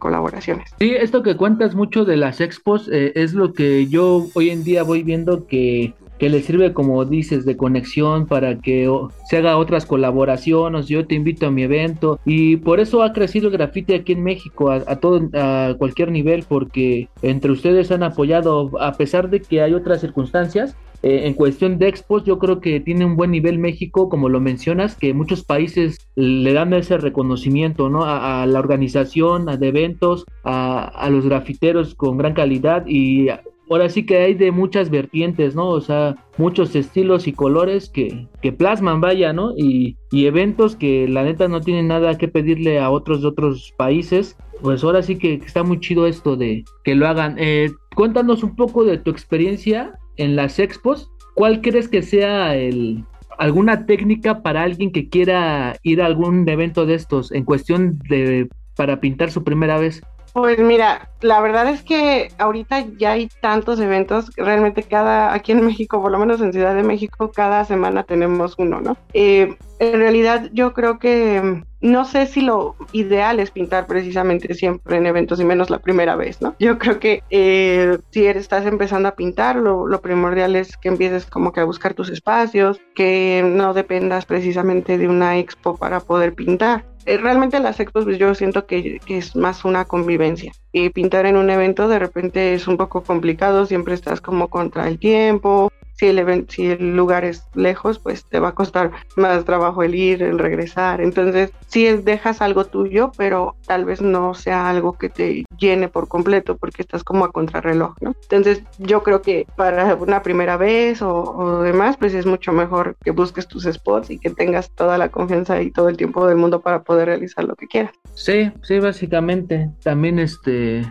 Sí, 0.80 0.92
esto 0.92 1.24
que 1.24 1.36
cuentas 1.36 1.75
mucho 1.75 2.06
de 2.06 2.18
las 2.18 2.42
expos 2.42 2.89
eh, 2.92 3.13
es 3.15 3.33
lo 3.33 3.53
que 3.53 3.88
yo 3.88 4.27
hoy 4.33 4.50
en 4.50 4.63
día 4.63 4.83
voy 4.83 5.03
viendo 5.03 5.47
que 5.47 5.94
que 6.19 6.30
le 6.30 6.42
sirve 6.42 6.74
como 6.74 7.03
dices 7.06 7.45
de 7.45 7.57
conexión 7.57 8.25
para 8.25 8.59
que 8.59 8.89
se 9.30 9.38
haga 9.38 9.57
otras 9.57 9.86
colaboraciones, 9.86 10.88
yo 10.88 11.06
te 11.06 11.15
invito 11.15 11.47
a 11.47 11.51
mi 11.51 11.63
evento 11.63 12.19
y 12.25 12.57
por 12.57 12.80
eso 12.80 13.03
ha 13.03 13.13
crecido 13.13 13.47
el 13.47 13.53
grafiti 13.53 13.94
aquí 13.94 14.13
en 14.13 14.24
México 14.24 14.71
a, 14.71 14.75
a, 14.88 14.95
todo 14.97 15.30
a 15.33 15.75
cualquier 15.77 16.12
nivel 16.12 16.45
porque 16.47 17.09
entre 17.21 17.51
ustedes 17.51 17.92
han 17.92 18.03
apoyado 18.03 18.71
a 18.80 18.94
pesar 18.94 19.30
de 19.30 19.42
que 19.42 19.62
hay 19.62 19.74
otras 19.74 20.01
circunstancias 20.01 20.75
eh, 21.06 21.28
en 21.28 21.36
cuestión 21.36 21.78
de 21.78 21.88
expos, 21.88 22.24
yo 22.24 22.40
creo 22.40 22.60
que 22.60 22.80
tiene 22.80 23.06
un 23.06 23.16
buen 23.16 23.30
nivel 23.30 23.60
México, 23.60 24.10
como 24.10 24.28
lo 24.28 24.40
mencionas, 24.40 24.96
que 24.96 25.13
muchos 25.13 25.44
países 25.44 26.00
le 26.16 26.52
dan 26.52 26.74
ese 26.74 26.98
reconocimiento 26.98 27.92
¿no? 27.92 28.06
a, 28.06 28.44
la 28.48 28.57
organización 28.57 29.46
de 29.46 29.68
eventos, 29.68 30.25
a, 30.44 31.07
los 31.12 31.28
grafiteros 31.28 31.94
con 31.94 32.18
gran 32.18 32.34
calidad 32.34 32.88
y 32.88 33.28
ahora 33.69 33.88
sí 33.90 34.07
que 34.07 34.18
hay 34.18 34.34
de 34.34 34.50
muchas 34.50 34.90
vertientes, 34.90 35.54
¿no? 35.54 35.69
O 35.69 35.80
sea, 35.80 36.16
muchos 36.40 36.75
estilos 36.75 37.28
y 37.28 37.34
colores 37.34 37.88
que, 37.88 38.28
plasman, 38.57 39.00
vaya, 39.00 39.31
¿no? 39.31 39.54
Y, 39.56 39.97
y, 40.09 40.26
eventos 40.26 40.76
que 40.76 41.07
la 41.07 41.24
neta 41.24 41.47
no 41.47 41.62
tienen 41.62 41.88
nada 41.88 42.18
que 42.18 42.30
pedirle 42.30 42.80
a 42.80 42.90
otros 42.90 43.21
de 43.21 43.28
otros 43.28 43.76
países. 43.78 44.38
Pues 44.64 44.83
ahora 44.83 45.04
sí 45.04 45.19
que 45.19 45.35
está 45.35 45.62
muy 45.62 45.80
chido 45.80 46.07
esto 46.07 46.35
de 46.35 46.64
que 46.83 46.95
lo 46.95 47.07
hagan. 47.07 47.35
Eh, 47.38 47.71
cuéntanos 47.95 48.42
un 48.42 48.56
poco 48.56 48.85
de 48.85 48.97
tu 48.97 49.12
experiencia 49.12 50.00
en 50.18 50.36
las 50.36 50.60
expos, 50.60 51.12
¿cuál 51.34 51.62
crees 51.62 51.88
que 51.88 52.02
sea 52.02 52.56
el, 52.56 53.04
alguna 53.38 53.86
técnica 53.86 54.42
para 54.42 54.64
alguien 54.64 54.92
que 54.92 55.10
quiera 55.10 55.78
ir 55.84 56.02
a 56.02 56.06
algún 56.06 56.48
evento 56.48 56.86
de 56.86 56.95
estos 56.95 57.31
en 57.31 57.44
cuestión 57.44 58.00
de 58.10 58.50
para 58.76 59.00
pintar 59.00 59.31
su 59.31 59.44
primera 59.44 59.78
vez? 59.78 60.02
Pues 60.35 60.59
mira, 60.59 61.11
la 61.21 61.39
verdad 61.39 61.69
es 61.69 61.81
que 61.81 62.27
ahorita 62.37 62.87
ya 62.97 63.13
hay 63.13 63.30
tantos 63.39 63.80
eventos, 63.80 64.30
realmente 64.35 64.83
cada, 64.83 65.33
aquí 65.33 65.54
en 65.54 65.65
México, 65.65 66.01
por 66.01 66.11
lo 66.11 66.19
menos 66.19 66.42
en 66.42 66.51
Ciudad 66.51 66.75
de 66.75 66.83
México, 66.83 67.31
cada 67.33 67.63
semana 67.63 68.04
tenemos 68.04 68.56
uno, 68.57 68.81
¿no? 68.81 68.97
Eh, 69.13 69.56
en 69.80 69.94
realidad 69.94 70.49
yo 70.51 70.73
creo 70.73 70.99
que 70.99 71.42
mm, 71.42 71.63
no 71.89 72.04
sé 72.04 72.25
si 72.25 72.42
lo 72.42 72.75
ideal 72.92 73.39
es 73.39 73.49
pintar 73.49 73.87
precisamente 73.87 74.54
siempre 74.56 74.97
en 74.97 75.06
eventos 75.06 75.39
y 75.39 75.45
menos 75.45 75.69
la 75.69 75.80
primera 75.80 76.18
vez, 76.18 76.42
¿no? 76.42 76.54
Yo 76.59 76.80
creo 76.80 76.99
que 76.99 77.23
eh, 77.30 77.97
si 78.11 78.25
estás 78.25 78.65
empezando 78.65 79.07
a 79.07 79.15
pintar, 79.15 79.56
lo, 79.56 79.87
lo, 79.87 80.01
primordial 80.01 80.57
es 80.57 80.75
que 80.75 80.89
empieces 80.89 81.25
como 81.25 81.54
que 81.54 81.61
a 81.61 81.65
buscar 81.65 81.94
tus 81.94 82.09
espacios, 82.09 82.81
que 82.94 83.42
no 83.42 83.73
dependas 83.73 84.25
precisamente 84.25 84.97
de 84.97 85.07
una 85.07 85.37
expo 85.37 85.77
para 85.77 86.01
poder 86.01 86.33
pintar. 86.33 86.83
Eh, 87.06 87.18
realmente 87.18 87.59
las 87.59 87.80
expos 87.80 88.06
pues 88.06 88.18
yo 88.18 88.33
siento 88.33 88.66
que, 88.66 89.00
es 89.07 89.35
más 89.35 89.64
una 89.64 89.85
convivencia. 89.85 90.52
Y 90.71 90.90
pintar 90.90 91.26
en 91.26 91.38
un 91.38 91.50
evento 91.50 91.88
de 91.88 92.00
repente 92.00 92.54
es 92.54 92.68
un 92.68 92.78
poco 92.78 93.04
complicado, 93.04 93.66
siempre 93.66 93.94
estás 93.94 94.21
como 94.21 94.50
contra 94.50 94.88
el 94.88 94.97
tiempo, 94.97 95.71
si 95.95 96.07
el, 96.07 96.45
si 96.49 96.68
el 96.71 96.95
lugar 96.95 97.25
es 97.25 97.44
lejos, 97.54 97.99
pues 97.99 98.25
te 98.25 98.40
va 98.40 98.49
a 98.49 98.56
costar 98.56 98.92
más 99.16 99.45
trabajo 99.45 99.83
el 99.83 99.95
ir, 99.95 100.23
el 100.23 100.40
regresar. 100.40 101.02
Entonces, 101.02 101.52
si 101.68 101.85
dejas 101.85 102.42
algo 102.42 102.66
tuyo, 102.66 103.11
pero 103.18 103.56
tal 103.66 103.85
vez 103.85 104.02
no 104.02 104.33
sea 104.33 104.69
algo 104.69 104.94
que 104.94 105.09
te 105.09 105.45
llene 105.57 105.87
por 105.87 106.07
completo 106.07 106.57
porque 106.57 106.81
estás 106.81 107.04
como 107.04 107.25
a 107.25 107.31
contrarreloj, 107.31 107.95
¿no? 108.02 108.14
Entonces, 108.23 108.64
yo 108.78 109.04
creo 109.04 109.21
que 109.21 109.47
para 109.56 109.95
una 109.95 110.21
primera 110.21 110.57
vez 110.57 111.02
o, 111.02 111.23
o 111.23 111.61
demás, 111.61 111.97
pues 111.97 112.14
es 112.14 112.25
mucho 112.25 112.52
mejor 112.52 112.95
que 113.04 113.11
busques 113.11 113.47
tus 113.47 113.64
spots 113.64 114.09
y 114.09 114.19
que 114.19 114.30
tengas 114.30 114.69
toda 114.71 114.97
la 114.97 115.09
confianza 115.09 115.61
y 115.61 115.71
todo 115.71 115.90
el 115.90 115.97
tiempo 115.97 116.28
del 116.28 116.37
mundo 116.37 116.61
para 116.61 116.83
poder 116.83 117.07
realizar 117.07 117.45
lo 117.45 117.56
que 117.56 117.68
quieras. 117.68 117.94
Sí, 118.16 118.52
sí, 118.64 118.80
básicamente. 118.80 119.69
También 119.84 120.19
este, 120.19 120.81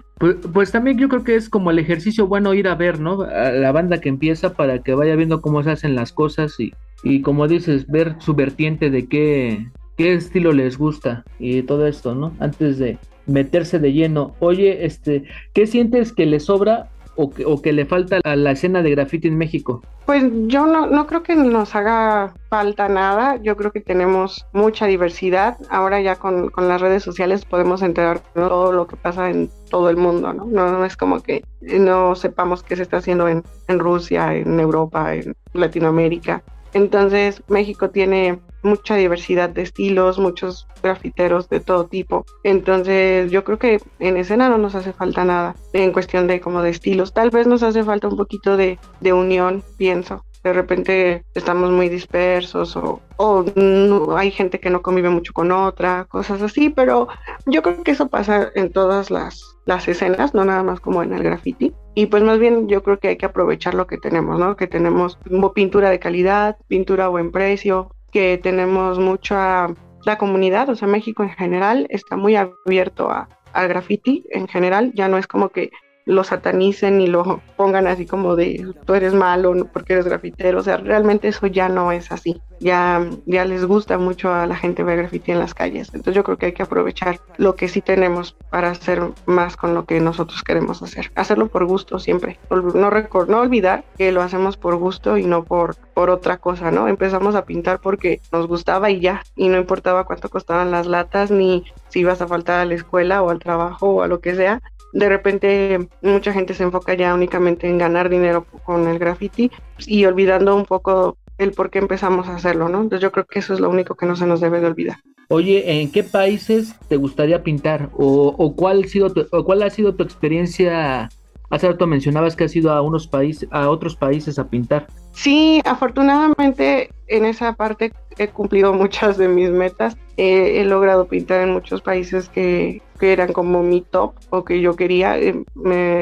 pues, 0.53 0.71
también 0.71 0.99
yo 0.99 1.09
creo 1.09 1.25
que 1.25 1.35
es 1.35 1.49
como 1.49 1.71
el 1.71 1.79
ejercicio 1.79 2.27
bueno 2.27 2.55
ir 2.55 2.69
a 2.69 2.75
ver, 2.75 3.01
¿no? 3.01 3.23
A 3.23 3.51
la 3.51 3.73
banda 3.73 4.01
que 4.01 4.09
empieza 4.09 4.55
para 4.55 4.83
que 4.83 4.95
vaya 4.95 5.17
viendo 5.17 5.41
cómo 5.41 5.63
se 5.63 5.71
hacen 5.71 5.95
las 5.95 6.13
cosas 6.13 6.59
y, 6.61 6.73
y 7.03 7.23
como 7.23 7.49
dices, 7.49 7.87
ver 7.89 8.17
su 8.21 8.35
vertiente 8.35 8.91
de 8.91 9.09
qué, 9.09 9.67
qué 9.97 10.15
estilo 10.15 10.53
les 10.53 10.79
gusta 10.79 11.25
y 11.39 11.63
todo 11.63 11.87
esto, 11.87 12.15
¿no? 12.15 12.35
Antes 12.39 12.79
de 12.79 12.99
meterse 13.27 13.79
de 13.79 13.93
lleno. 13.93 14.35
Oye, 14.41 14.85
este, 14.85 15.25
¿qué 15.53 15.67
sientes 15.67 16.13
que 16.13 16.27
le 16.27 16.41
sobra 16.41 16.91
o 17.17 17.31
que, 17.31 17.45
o 17.45 17.61
que 17.61 17.73
le 17.73 17.85
falta 17.87 18.21
a 18.25 18.37
la 18.37 18.53
escena 18.53 18.83
de 18.83 18.91
graffiti 18.91 19.29
en 19.29 19.39
México? 19.39 19.83
Pues 20.07 20.25
yo 20.47 20.67
no, 20.67 20.87
no 20.87 21.07
creo 21.07 21.23
que 21.23 21.35
nos 21.35 21.75
haga 21.75 22.35
falta 22.51 22.89
nada, 22.89 23.37
yo 23.37 23.57
creo 23.57 23.73
que 23.73 23.81
tenemos 23.81 24.47
mucha 24.53 24.87
diversidad, 24.87 25.57
ahora 25.71 26.01
ya 26.01 26.17
con, 26.17 26.51
con 26.51 26.69
las 26.69 26.81
redes 26.81 27.03
sociales 27.03 27.45
podemos 27.45 27.83
enterar 27.83 28.21
todo 28.35 28.73
lo 28.73 28.87
que 28.87 28.97
pasa 28.97 29.31
en 29.31 29.51
todo 29.71 29.89
el 29.89 29.97
mundo, 29.97 30.33
¿no? 30.33 30.45
¿no? 30.45 30.85
es 30.85 30.97
como 30.97 31.21
que 31.21 31.45
no 31.63 32.15
sepamos 32.15 32.63
qué 32.63 32.77
se 32.77 32.83
está 32.83 32.99
haciendo 32.99 33.29
en, 33.29 33.43
en 33.69 33.79
Rusia, 33.79 34.35
en 34.35 34.61
Europa, 34.61 35.15
en 35.15 35.35
Latinoamérica. 35.53 36.43
Entonces 36.75 37.43
México 37.49 37.91
tiene 37.91 38.41
mucha 38.63 38.97
diversidad 38.97 39.51
de 39.51 39.63
estilos, 39.63 40.19
muchos 40.19 40.67
grafiteros 40.83 41.49
de 41.49 41.61
todo 41.61 41.87
tipo. 41.87 42.25
Entonces 42.43 43.31
yo 43.31 43.45
creo 43.45 43.59
que 43.59 43.81
en 44.01 44.17
escena 44.17 44.49
no 44.49 44.59
nos 44.59 44.75
hace 44.75 44.93
falta 44.93 45.25
nada 45.25 45.55
en 45.73 45.93
cuestión 45.93 46.27
de 46.27 46.41
como 46.41 46.63
de 46.63 46.71
estilos. 46.71 47.15
Tal 47.15 47.31
vez 47.31 47.47
nos 47.47 47.63
hace 47.63 47.85
falta 47.85 48.09
un 48.09 48.17
poquito 48.17 48.57
de, 48.57 48.79
de 49.01 49.13
unión, 49.13 49.63
pienso 49.77 50.25
de 50.45 50.53
repente 50.53 51.25
estamos 51.35 51.71
muy 51.71 51.89
dispersos 51.89 52.77
o, 52.77 53.01
o 53.17 53.45
no, 53.57 54.17
hay 54.17 54.31
gente 54.31 54.61
que 54.61 54.69
no 54.69 54.83
convive 54.83 55.09
mucho 55.09 55.33
con 55.33 55.51
otra, 55.51 56.05
cosas 56.05 56.43
así, 56.43 56.69
pero 56.69 57.09
yo 57.47 57.63
creo 57.63 57.83
que 57.83 57.93
eso 57.93 58.09
pasa 58.09 58.51
en 58.55 58.71
todas 58.71 59.11
las, 59.11 59.57
las 59.65 59.89
escenas, 59.89 60.35
no 60.35 60.45
nada 60.45 60.63
más 60.63 60.81
como 60.81 61.03
en 61.03 61.15
el 61.15 61.23
graffiti. 61.23 61.73
Y 61.95 62.07
pues 62.07 62.23
más 62.23 62.39
bien 62.39 62.69
yo 62.69 62.83
creo 62.83 62.99
que 62.99 63.09
hay 63.09 63.17
que 63.17 63.27
aprovechar 63.27 63.73
lo 63.75 63.87
que 63.87 63.97
tenemos, 63.97 64.39
¿no? 64.39 64.55
Que 64.57 64.67
tenemos 64.67 65.19
pintura 65.55 65.89
de 65.89 65.99
calidad, 65.99 66.59
pintura 66.69 67.07
a 67.07 67.09
buen 67.09 67.33
precio, 67.33 67.91
que 68.13 68.39
tenemos 68.39 68.99
mucha, 68.99 69.69
la 70.05 70.19
comunidad, 70.19 70.69
o 70.69 70.77
sea, 70.77 70.89
México 70.89 71.23
en 71.23 71.31
general 71.31 71.87
está 71.89 72.17
muy 72.17 72.37
abierto 72.37 73.11
a, 73.11 73.29
al 73.55 73.69
graffiti 73.69 74.27
en 74.31 74.47
general, 74.47 74.93
ya 74.95 75.09
no 75.09 75.17
es 75.17 75.27
como 75.27 75.49
que 75.49 75.71
lo 76.07 76.25
satanicen 76.25 77.01
y 77.01 77.07
lo 77.07 77.41
pongan 77.57 77.87
así 77.87 78.07
como 78.07 78.37
de 78.37 78.73
tú 78.85 78.95
eres 78.95 79.15
malo 79.15 79.55
porque 79.73 79.95
eres 79.95 80.07
grafitero, 80.07 80.59
o 80.59 80.63
sea, 80.63 80.77
realmente 80.77 81.29
eso 81.29 81.47
ya 81.47 81.69
no 81.69 81.93
es 81.93 82.13
así. 82.13 82.41
Ya, 82.61 83.05
ya 83.27 83.45
les 83.45 83.65
gusta 83.65 83.99
mucho 83.99 84.33
a 84.33 84.47
la 84.47 84.57
gente 84.57 84.85
ver 84.85 84.99
grafiti 84.99 85.33
en 85.33 85.39
las 85.39 85.55
calles. 85.55 85.89
Entonces 85.89 86.15
yo 86.15 86.25
creo 86.25 86.39
que 86.39 86.47
hay 86.47 86.53
que 86.53 86.63
aprovechar 86.63 87.21
lo 87.37 87.57
que 87.57 87.69
sí 87.69 87.81
tenemos 87.81 88.37
para 88.51 88.71
hacer 88.71 89.03
más 89.27 89.57
con 89.57 89.75
lo 89.75 89.85
que 89.85 90.01
nosotros 90.01 90.43
queremos 90.43 90.83
hacer. 90.83 91.11
Hacerlo 91.15 91.49
por 91.49 91.67
gusto 91.67 91.99
siempre. 91.99 92.39
No, 92.51 92.91
no 92.91 93.41
olvidar 93.41 93.85
que 93.99 94.13
lo 94.13 94.23
hacemos 94.23 94.57
por 94.57 94.77
gusto 94.77 95.19
y 95.19 95.25
no 95.25 95.45
por, 95.45 95.77
por 95.77 96.11
otra 96.11 96.39
cosa, 96.39 96.71
¿no? 96.71 96.89
Empezamos 96.89 97.35
a 97.35 97.45
pintar 97.45 97.81
porque 97.81 98.21
nos 98.33 98.47
gustaba 98.47 98.91
y 98.91 99.01
ya. 99.01 99.23
Y 99.37 99.49
no 99.49 99.59
importaba 99.59 100.05
cuánto 100.05 100.31
costaban 100.31 100.71
las 100.71 100.87
latas 100.87 101.31
ni 101.31 101.65
si 101.89 102.01
ibas 102.01 102.23
a 102.23 102.29
faltar 102.29 102.61
a 102.61 102.65
la 102.65 102.75
escuela 102.75 103.23
o 103.23 103.31
al 103.31 103.39
trabajo 103.39 103.91
o 103.91 104.03
a 104.03 104.09
lo 104.09 104.21
que 104.21 104.35
sea, 104.35 104.63
de 104.95 105.09
repente 105.09 105.89
mucha 106.03 106.33
gente 106.33 106.55
se 106.55 106.63
enfoca 106.63 106.95
ya 106.95 107.13
únicamente 107.13 107.69
en 107.69 107.79
ganar 107.79 108.09
dinero 108.09 108.47
con 108.65 108.89
el 108.89 108.99
graffiti 108.99 109.51
y 109.87 110.05
olvidando 110.05 110.55
un 110.55 110.65
poco 110.65 111.19
el 111.37 111.51
por 111.51 111.71
qué 111.71 111.81
empezamos 111.81 112.29
a 112.29 112.37
hacerlo, 112.37 112.69
¿no? 112.69 112.81
Entonces 112.81 113.03
yo 113.03 113.11
creo 113.11 113.27
que 113.27 113.41
eso 113.41 113.53
es 113.55 113.61
lo 113.61 113.69
único 113.69 113.97
que 113.97 114.07
no 114.07 114.15
se 114.15 114.25
nos 114.25 114.41
debe 114.41 114.61
de 114.61 114.69
olvidar. 114.69 114.99
Oye, 115.29 115.81
¿en 115.81 115.91
qué 115.91 116.05
países 116.05 116.77
te 116.89 116.97
gustaría 116.97 117.43
pintar? 117.43 117.91
¿O, 117.95 118.55
cuál, 118.57 118.85
ha 118.85 118.89
sido 118.89 119.13
tu, 119.13 119.27
cuál 119.45 119.65
ha 119.65 119.71
sido 119.71 119.97
tu 119.97 120.05
experiencia? 120.05 121.09
Hace 121.51 121.69
rato 121.69 121.89
mencionabas 121.89 122.37
que 122.37 122.45
has 122.45 122.55
ido 122.55 122.71
a, 122.71 122.81
unos 122.81 123.09
países, 123.09 123.49
a 123.51 123.69
otros 123.71 123.97
países 123.97 124.39
a 124.39 124.49
pintar. 124.49 124.87
Sí, 125.15 125.63
afortunadamente 125.65 126.91
en 127.07 127.25
esa 127.25 127.53
parte 127.55 127.93
he 128.19 128.29
cumplido 128.29 128.73
muchas 128.73 129.17
de 129.17 129.29
mis 129.29 129.51
metas. 129.51 129.97
he 130.17 130.63
logrado 130.65 131.07
pintar 131.07 131.41
en 131.43 131.53
muchos 131.53 131.81
países 131.81 132.29
que, 132.29 132.83
que, 132.99 133.13
eran 133.13 133.33
como 133.33 133.63
mi 133.63 133.81
top 133.81 134.15
o 134.31 134.45
que 134.45 134.61
yo 134.61 134.77
quería. 134.77 135.17
Eh, 135.19 135.45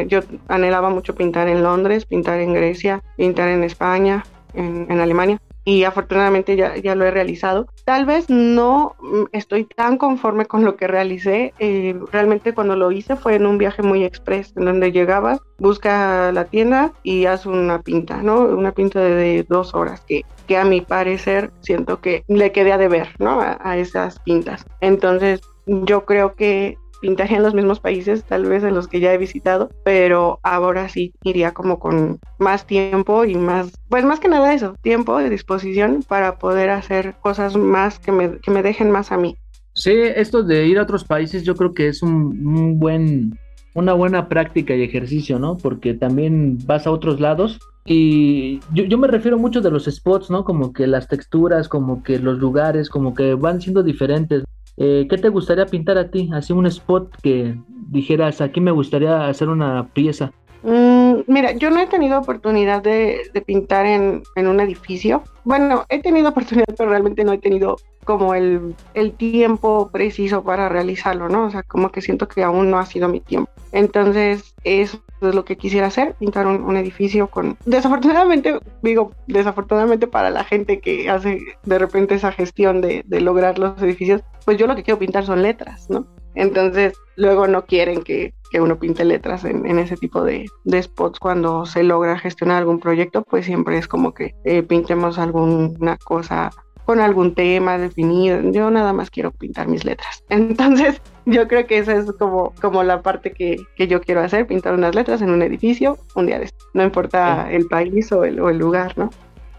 yo 0.08 0.20
anhelaba 0.48 0.90
mucho 0.90 1.14
pintar 1.14 1.48
en 1.48 1.62
Londres, 1.62 2.06
pintar 2.06 2.40
en 2.40 2.54
Grecia, 2.54 3.02
pintar 3.16 3.48
en 3.48 3.64
España, 3.64 4.24
en 4.54 4.98
Alemania 4.98 5.40
y 5.64 5.84
afortunadamente 5.84 6.56
ya, 6.56 6.76
ya, 6.76 6.94
lo 6.94 7.04
he 7.04 7.10
realizado. 7.10 7.66
Tal 7.84 8.04
vez 8.04 8.28
no 8.28 8.96
mm, 9.00 9.24
estoy 9.32 9.64
tan 9.64 9.96
conforme 9.96 10.46
con 10.46 10.64
lo 10.64 10.76
que 10.76 10.86
realicé. 10.86 11.54
Eh, 11.58 11.98
realmente 12.10 12.54
cuando 12.54 12.76
lo 12.76 12.90
hice 12.90 13.16
fue 13.16 13.36
en 13.36 13.46
un 13.46 13.58
viaje 13.58 13.82
muy 13.82 14.04
express, 14.04 14.52
en 14.56 14.64
donde 14.64 14.92
llegabas, 14.92 15.40
busca 15.58 16.32
la 16.32 16.44
tienda 16.46 16.92
y 17.02 17.26
haz 17.26 17.46
una 17.46 17.80
pinta, 17.82 18.22
¿no? 18.22 18.40
Una 18.40 18.72
pinta 18.72 19.00
de, 19.00 19.44
dos 19.48 19.74
horas 19.74 20.00
que, 20.00 20.22
que 20.46 20.56
a 20.56 20.64
mi 20.64 20.80
parecer 20.80 21.50
siento 21.60 22.00
que 22.00 22.24
le 22.28 22.52
quedé 22.52 22.72
a 22.72 22.78
deber, 22.78 23.08
¿no? 23.18 23.40
a 23.40 23.76
esas 23.76 24.18
pintas. 24.20 24.64
Entonces 24.80 25.40
yo 25.66 26.04
creo 26.04 26.34
que 26.34 26.78
pintaría 27.02 27.36
en 27.36 27.42
los 27.42 27.52
mismos 27.52 27.80
países, 27.80 28.24
tal 28.24 28.46
vez 28.46 28.62
en 28.62 28.74
los 28.74 28.88
que 28.88 29.00
ya 29.00 29.12
he 29.12 29.18
visitado, 29.18 29.70
pero 29.84 30.38
ahora 30.42 30.88
sí 30.88 31.12
iría 31.24 31.52
como 31.52 31.78
con 31.78 32.20
más 32.38 32.66
tiempo 32.66 33.24
y 33.24 33.34
más, 33.34 33.72
pues 33.88 34.04
más 34.04 34.20
que 34.20 34.28
nada 34.28 34.54
eso, 34.54 34.76
tiempo 34.80 35.18
de 35.18 35.28
disposición 35.28 36.04
para 36.08 36.38
poder 36.38 36.70
hacer 36.70 37.16
cosas 37.20 37.56
más 37.56 37.98
que 37.98 38.12
me, 38.12 38.38
que 38.38 38.52
me 38.52 38.62
dejen 38.62 38.90
más 38.90 39.12
a 39.12 39.18
mí. 39.18 39.36
Sí, 39.74 39.92
esto 39.92 40.42
de 40.42 40.66
ir 40.66 40.78
a 40.78 40.82
otros 40.82 41.04
países 41.04 41.42
yo 41.42 41.56
creo 41.56 41.74
que 41.74 41.88
es 41.88 42.02
un, 42.02 42.78
buen, 42.78 43.38
una 43.74 43.94
buena 43.94 44.28
práctica 44.28 44.74
y 44.74 44.82
ejercicio, 44.82 45.38
¿no? 45.38 45.56
Porque 45.56 45.94
también 45.94 46.58
vas 46.66 46.86
a 46.86 46.92
otros 46.92 47.20
lados 47.20 47.58
y 47.84 48.60
yo, 48.72 48.84
yo, 48.84 48.96
me 48.96 49.08
refiero 49.08 49.38
mucho 49.38 49.60
de 49.60 49.72
los 49.72 49.86
spots, 49.86 50.30
¿no? 50.30 50.44
Como 50.44 50.72
que 50.72 50.86
las 50.86 51.08
texturas, 51.08 51.68
como 51.68 52.04
que 52.04 52.20
los 52.20 52.38
lugares, 52.38 52.88
como 52.88 53.12
que 53.12 53.34
van 53.34 53.60
siendo 53.60 53.82
diferentes. 53.82 54.44
Eh, 54.76 55.06
¿Qué 55.08 55.18
te 55.18 55.28
gustaría 55.28 55.66
pintar 55.66 55.98
a 55.98 56.10
ti? 56.10 56.30
Así 56.32 56.52
un 56.52 56.66
spot 56.66 57.14
que 57.22 57.56
dijeras, 57.88 58.40
aquí 58.40 58.60
me 58.60 58.70
gustaría 58.70 59.26
hacer 59.26 59.48
una 59.48 59.88
pieza. 59.92 60.32
Mm, 60.62 61.22
mira, 61.26 61.52
yo 61.52 61.70
no 61.70 61.80
he 61.80 61.86
tenido 61.86 62.18
oportunidad 62.18 62.82
de, 62.82 63.22
pintar 63.44 63.86
en, 63.86 64.22
un 64.36 64.60
edificio. 64.60 65.22
Bueno, 65.44 65.84
he 65.88 66.00
tenido 66.00 66.28
oportunidad, 66.30 66.74
pero 66.76 66.90
realmente 66.90 67.24
no 67.24 67.32
he 67.32 67.38
tenido 67.38 67.76
como 68.04 68.34
el, 68.34 68.74
el, 68.94 69.12
tiempo 69.12 69.90
preciso 69.92 70.42
para 70.42 70.68
realizarlo, 70.68 71.28
¿no? 71.28 71.46
O 71.46 71.50
sea, 71.50 71.62
como 71.62 71.90
que 71.90 72.00
siento 72.00 72.26
que 72.26 72.42
aún 72.42 72.70
no 72.70 72.78
ha 72.78 72.86
sido 72.86 73.08
mi 73.08 73.20
tiempo. 73.20 73.50
Entonces, 73.72 74.54
eso 74.64 75.00
es 75.20 75.34
lo 75.34 75.44
que 75.44 75.56
quisiera 75.56 75.86
hacer, 75.86 76.14
pintar 76.14 76.46
un, 76.46 76.76
edificio 76.76 77.28
con... 77.28 77.56
Desafortunadamente, 77.64 78.58
digo, 78.82 79.12
desafortunadamente 79.28 80.06
para 80.08 80.30
la 80.30 80.44
gente 80.44 80.80
que 80.80 81.08
hace 81.08 81.40
de 81.64 81.78
repente 81.78 82.16
esa 82.16 82.32
gestión 82.32 82.80
de, 82.80 83.04
de 83.06 83.20
lograr 83.20 83.58
los 83.58 83.80
edificios, 83.80 84.22
pues 84.44 84.58
yo 84.58 84.66
lo 84.66 84.76
que 84.76 84.82
quiero 84.82 84.98
pintar 84.98 85.24
son 85.24 85.42
letras, 85.42 85.88
¿no? 85.88 86.06
Entonces, 86.34 86.94
luego 87.16 87.46
no 87.46 87.66
quieren 87.66 88.02
que, 88.02 88.32
que 88.50 88.60
uno 88.60 88.78
pinte 88.78 89.04
letras 89.04 89.44
en, 89.44 89.66
en 89.66 89.78
ese 89.78 89.96
tipo 89.96 90.24
de, 90.24 90.46
de, 90.64 90.82
spots 90.82 91.18
cuando 91.18 91.66
se 91.66 91.82
logra 91.82 92.18
gestionar 92.18 92.58
algún 92.58 92.80
proyecto, 92.80 93.22
pues 93.22 93.44
siempre 93.44 93.78
es 93.78 93.86
como 93.86 94.14
que 94.14 94.34
eh, 94.44 94.62
pintemos 94.62 95.18
alguna 95.18 95.96
cosa 95.98 96.50
con 96.84 97.00
algún 97.00 97.34
tema 97.34 97.78
definido. 97.78 98.40
Yo 98.50 98.70
nada 98.70 98.92
más 98.92 99.10
quiero 99.10 99.30
pintar 99.30 99.68
mis 99.68 99.84
letras. 99.84 100.24
Entonces, 100.28 101.00
yo 101.26 101.46
creo 101.48 101.66
que 101.66 101.78
esa 101.78 101.94
es 101.94 102.10
como, 102.12 102.52
como 102.60 102.82
la 102.82 103.02
parte 103.02 103.32
que, 103.32 103.56
que 103.76 103.86
yo 103.86 104.00
quiero 104.00 104.20
hacer, 104.20 104.46
pintar 104.46 104.74
unas 104.74 104.94
letras 104.94 105.22
en 105.22 105.30
un 105.30 105.42
edificio 105.42 105.98
un 106.14 106.26
día. 106.26 106.40
No 106.74 106.82
importa 106.82 107.50
el 107.50 107.66
país 107.66 108.10
o 108.12 108.24
el, 108.24 108.40
o 108.40 108.50
el 108.50 108.58
lugar, 108.58 108.96
¿no? 108.96 109.10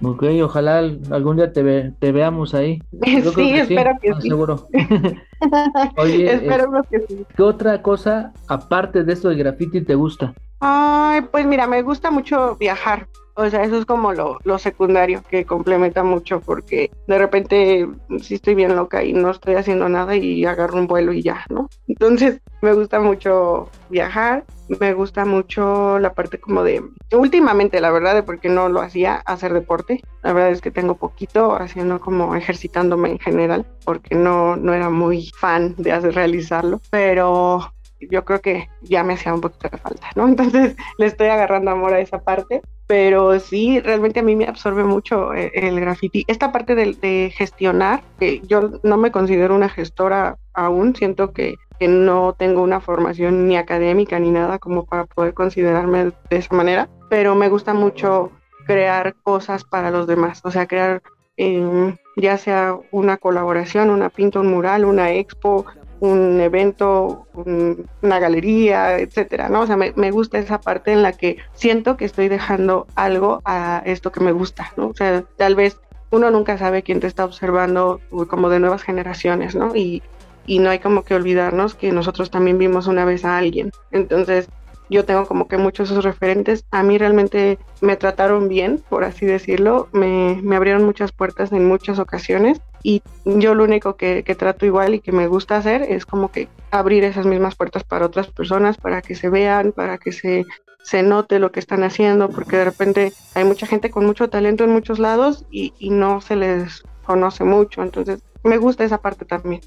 Ok, 0.04 0.24
ojalá 0.44 0.80
algún 1.12 1.38
día 1.38 1.54
te, 1.54 1.92
te 2.00 2.12
veamos 2.12 2.54
ahí. 2.54 2.82
sí, 3.36 3.54
espero 3.56 3.92
que 4.02 4.14
sí. 4.22 4.30
Seguro. 4.30 4.68
Oye, 5.98 6.34
Esperemos 6.34 6.86
que 6.90 7.00
sí. 7.08 7.26
¿Qué 7.36 7.44
otra 7.44 7.82
cosa, 7.82 8.34
aparte 8.48 9.04
de 9.04 9.14
esto 9.14 9.30
de 9.30 9.36
graffiti, 9.36 9.82
te 9.82 9.96
gusta? 9.96 10.34
Ay, 10.60 11.22
pues 11.32 11.46
mira, 11.46 11.68
me 11.68 11.82
gusta 11.82 12.12
mucho 12.12 12.56
viajar. 12.58 13.08
O 13.36 13.50
sea, 13.50 13.64
eso 13.64 13.78
es 13.78 13.86
como 13.86 14.14
lo, 14.14 14.40
lo, 14.44 14.60
secundario 14.60 15.24
que 15.28 15.46
complementa 15.46 16.04
mucho 16.04 16.40
porque 16.40 16.92
de 17.08 17.18
repente 17.18 17.88
si 18.20 18.36
estoy 18.36 18.54
bien 18.54 18.76
loca 18.76 19.04
y 19.04 19.14
no 19.14 19.32
estoy 19.32 19.56
haciendo 19.56 19.90
nada 19.90 20.16
y 20.16 20.46
agarro 20.46 20.78
un 20.78 20.88
vuelo 20.88 21.14
y 21.14 21.24
ya, 21.24 21.46
¿no? 21.50 21.70
Entonces 21.88 22.42
me 22.62 22.74
gusta 22.74 23.00
mucho 23.00 23.70
viajar, 23.90 24.46
me 24.80 24.94
gusta 24.94 25.26
mucho 25.26 26.00
la 26.00 26.14
parte 26.14 26.40
como 26.40 26.64
de, 26.64 26.84
últimamente 27.12 27.82
la 27.82 27.92
verdad, 27.92 28.14
de 28.14 28.24
porque 28.24 28.50
no 28.50 28.70
lo 28.70 28.82
hacía, 28.82 29.16
hacer 29.26 29.54
deporte. 29.54 30.02
La 30.22 30.34
verdad 30.34 30.52
es 30.52 30.62
que 30.62 30.72
tengo 30.72 30.96
poquito 30.96 31.56
haciendo 31.56 32.00
como 32.00 32.36
ejercitándome 32.36 33.10
en 33.10 33.20
general 33.20 33.66
porque 33.84 34.16
no, 34.16 34.56
no 34.56 34.74
era 34.74 34.90
muy 34.90 35.32
fan 35.38 35.76
de 35.78 35.92
hacer 35.92 36.16
realizarlo, 36.16 36.82
pero 36.90 37.74
yo 38.10 38.26
creo 38.26 38.42
que 38.42 38.70
ya 38.82 39.04
me 39.04 39.14
hacía 39.14 39.34
un 39.34 39.42
poquito 39.42 39.70
de 39.70 39.78
falta, 39.78 40.08
¿no? 40.16 40.28
Entonces 40.28 40.76
le 40.98 41.06
estoy 41.06 41.28
agarrando 41.28 41.72
amor 41.72 41.94
a 41.94 42.00
esa 42.00 42.20
parte, 42.20 42.62
pero 42.88 43.40
sí, 43.40 43.80
realmente 43.80 44.20
a 44.20 44.24
mí 44.24 44.36
me 44.36 44.46
absorbe 44.46 44.84
mucho 44.84 45.34
eh, 45.34 45.52
el, 45.54 45.80
graffiti. 45.80 46.26
Esta 46.28 46.52
parte 46.52 46.76
de, 46.76 46.94
de, 47.02 47.34
gestionar, 47.36 48.04
que 48.20 48.42
yo 48.46 48.80
no 48.84 48.98
me 48.98 49.12
considero 49.12 49.56
una 49.56 49.70
gestora 49.70 50.38
aún, 50.54 50.96
siento 50.96 51.34
que, 51.34 51.56
que 51.80 51.88
no 51.88 52.34
tengo 52.38 52.62
una 52.62 52.82
formación 52.82 53.48
ni 53.48 53.58
académica 53.58 54.20
ni 54.20 54.32
nada 54.32 54.60
como 54.60 54.86
para 54.86 55.06
poder 55.06 55.34
considerarme 55.34 56.12
de 56.30 56.38
esa 56.38 56.56
manera, 56.56 56.90
pero 57.10 57.36
me 57.36 57.50
gusta 57.50 57.74
mucho 57.74 58.32
crear 58.66 59.16
cosas 59.24 59.64
para 59.64 59.92
los 59.92 60.08
demás, 60.08 60.42
o 60.44 60.52
sea, 60.52 60.68
crear 60.68 61.02
eh, 61.38 61.96
ya 62.16 62.38
sea 62.38 62.78
una 62.92 63.18
colaboración, 63.18 63.90
una 63.90 64.10
pinta, 64.10 64.40
un 64.40 64.52
mural, 64.52 64.86
una 64.86 65.12
expo, 65.12 65.66
un 66.04 66.42
evento, 66.42 67.28
una 67.34 68.20
galería, 68.20 69.00
etcétera, 69.00 69.48
¿no? 69.48 69.62
O 69.62 69.68
sea, 69.68 69.78
me, 69.78 69.94
me, 69.96 70.12
gusta 70.12 70.38
esa 70.38 70.60
parte 70.60 70.92
en 70.92 71.02
la 71.02 71.14
que 71.14 71.38
siento 71.54 71.96
que 71.96 72.04
estoy 72.04 72.28
dejando 72.28 72.88
algo 72.96 73.42
a 73.46 73.82
esto 73.86 74.12
que 74.12 74.20
me 74.20 74.34
gusta, 74.34 74.74
¿no? 74.76 74.88
O 74.88 74.94
sea, 74.94 75.24
tal 75.38 75.56
vez 75.56 75.80
uno 76.12 76.30
nunca 76.30 76.58
sabe 76.58 76.84
quién 76.84 77.00
te 77.00 77.08
está 77.08 77.24
observando 77.24 78.02
como 78.28 78.50
de 78.50 78.60
nuevas 78.60 78.84
generaciones, 78.84 79.56
¿no? 79.56 79.74
Y, 79.78 80.04
y 80.46 80.60
no 80.60 80.72
hay 80.72 80.80
como 80.80 81.04
que 81.06 81.16
olvidarnos 81.16 81.74
que 81.74 81.94
nosotros 81.94 82.30
también 82.30 82.58
vimos 82.58 82.88
una 82.88 83.06
vez 83.06 83.24
a 83.24 83.38
alguien. 83.38 83.72
Entonces, 83.92 84.50
yo 84.90 85.06
tengo 85.06 85.26
como 85.26 85.48
que 85.48 85.58
muchos 85.58 85.92
esos 85.92 86.04
referentes. 86.04 86.66
A 86.72 86.84
mí 86.84 86.98
realmente 86.98 87.58
me 87.82 87.96
trataron 87.96 88.48
bien, 88.48 88.84
por 88.90 89.04
así 89.04 89.26
decirlo. 89.26 89.88
Me, 89.92 90.40
me 90.44 90.56
abrieron 90.56 90.86
muchas 90.86 91.12
puertas 91.12 91.52
en 91.52 91.66
muchas 91.66 92.00
ocasiones 92.00 92.62
y 92.84 93.02
yo 93.26 93.56
lo 93.56 93.64
único 93.64 93.96
que, 93.96 94.24
que, 94.24 94.36
trato 94.36 94.66
igual 94.66 94.96
y 94.96 95.00
que 95.00 95.14
me 95.14 95.28
gusta 95.28 95.58
hacer 95.58 95.84
es 95.84 96.06
como 96.06 96.32
que 96.32 96.50
abrir 96.70 97.04
esas 97.06 97.26
mismas 97.26 97.56
puertas 97.56 97.84
para 97.84 98.06
otras 98.06 98.28
personas, 98.28 98.78
para 98.78 99.02
que 99.02 99.16
se 99.16 99.30
vean, 99.30 99.72
para 99.72 99.98
que 99.98 100.12
se, 100.12 100.46
se 100.84 101.02
note 101.02 101.40
lo 101.40 101.52
que 101.52 101.62
están 101.62 101.84
haciendo, 101.84 102.30
porque 102.30 102.58
de 102.58 102.66
repente 102.66 103.14
hay 103.36 103.46
mucha 103.46 103.68
gente 103.68 103.90
con 103.90 104.06
mucho 104.06 104.30
talento 104.30 104.66
en 104.66 104.72
muchos 104.72 105.00
lados 105.00 105.46
y, 105.50 105.74
y 105.80 105.92
no 105.92 106.20
se 106.20 106.36
les 106.36 106.84
conoce 107.06 107.46
mucho. 107.46 107.82
Entonces, 107.82 108.22
me 108.44 108.58
gusta 108.58 108.84
esa 108.84 109.02
parte 109.02 109.24
también. 109.24 109.62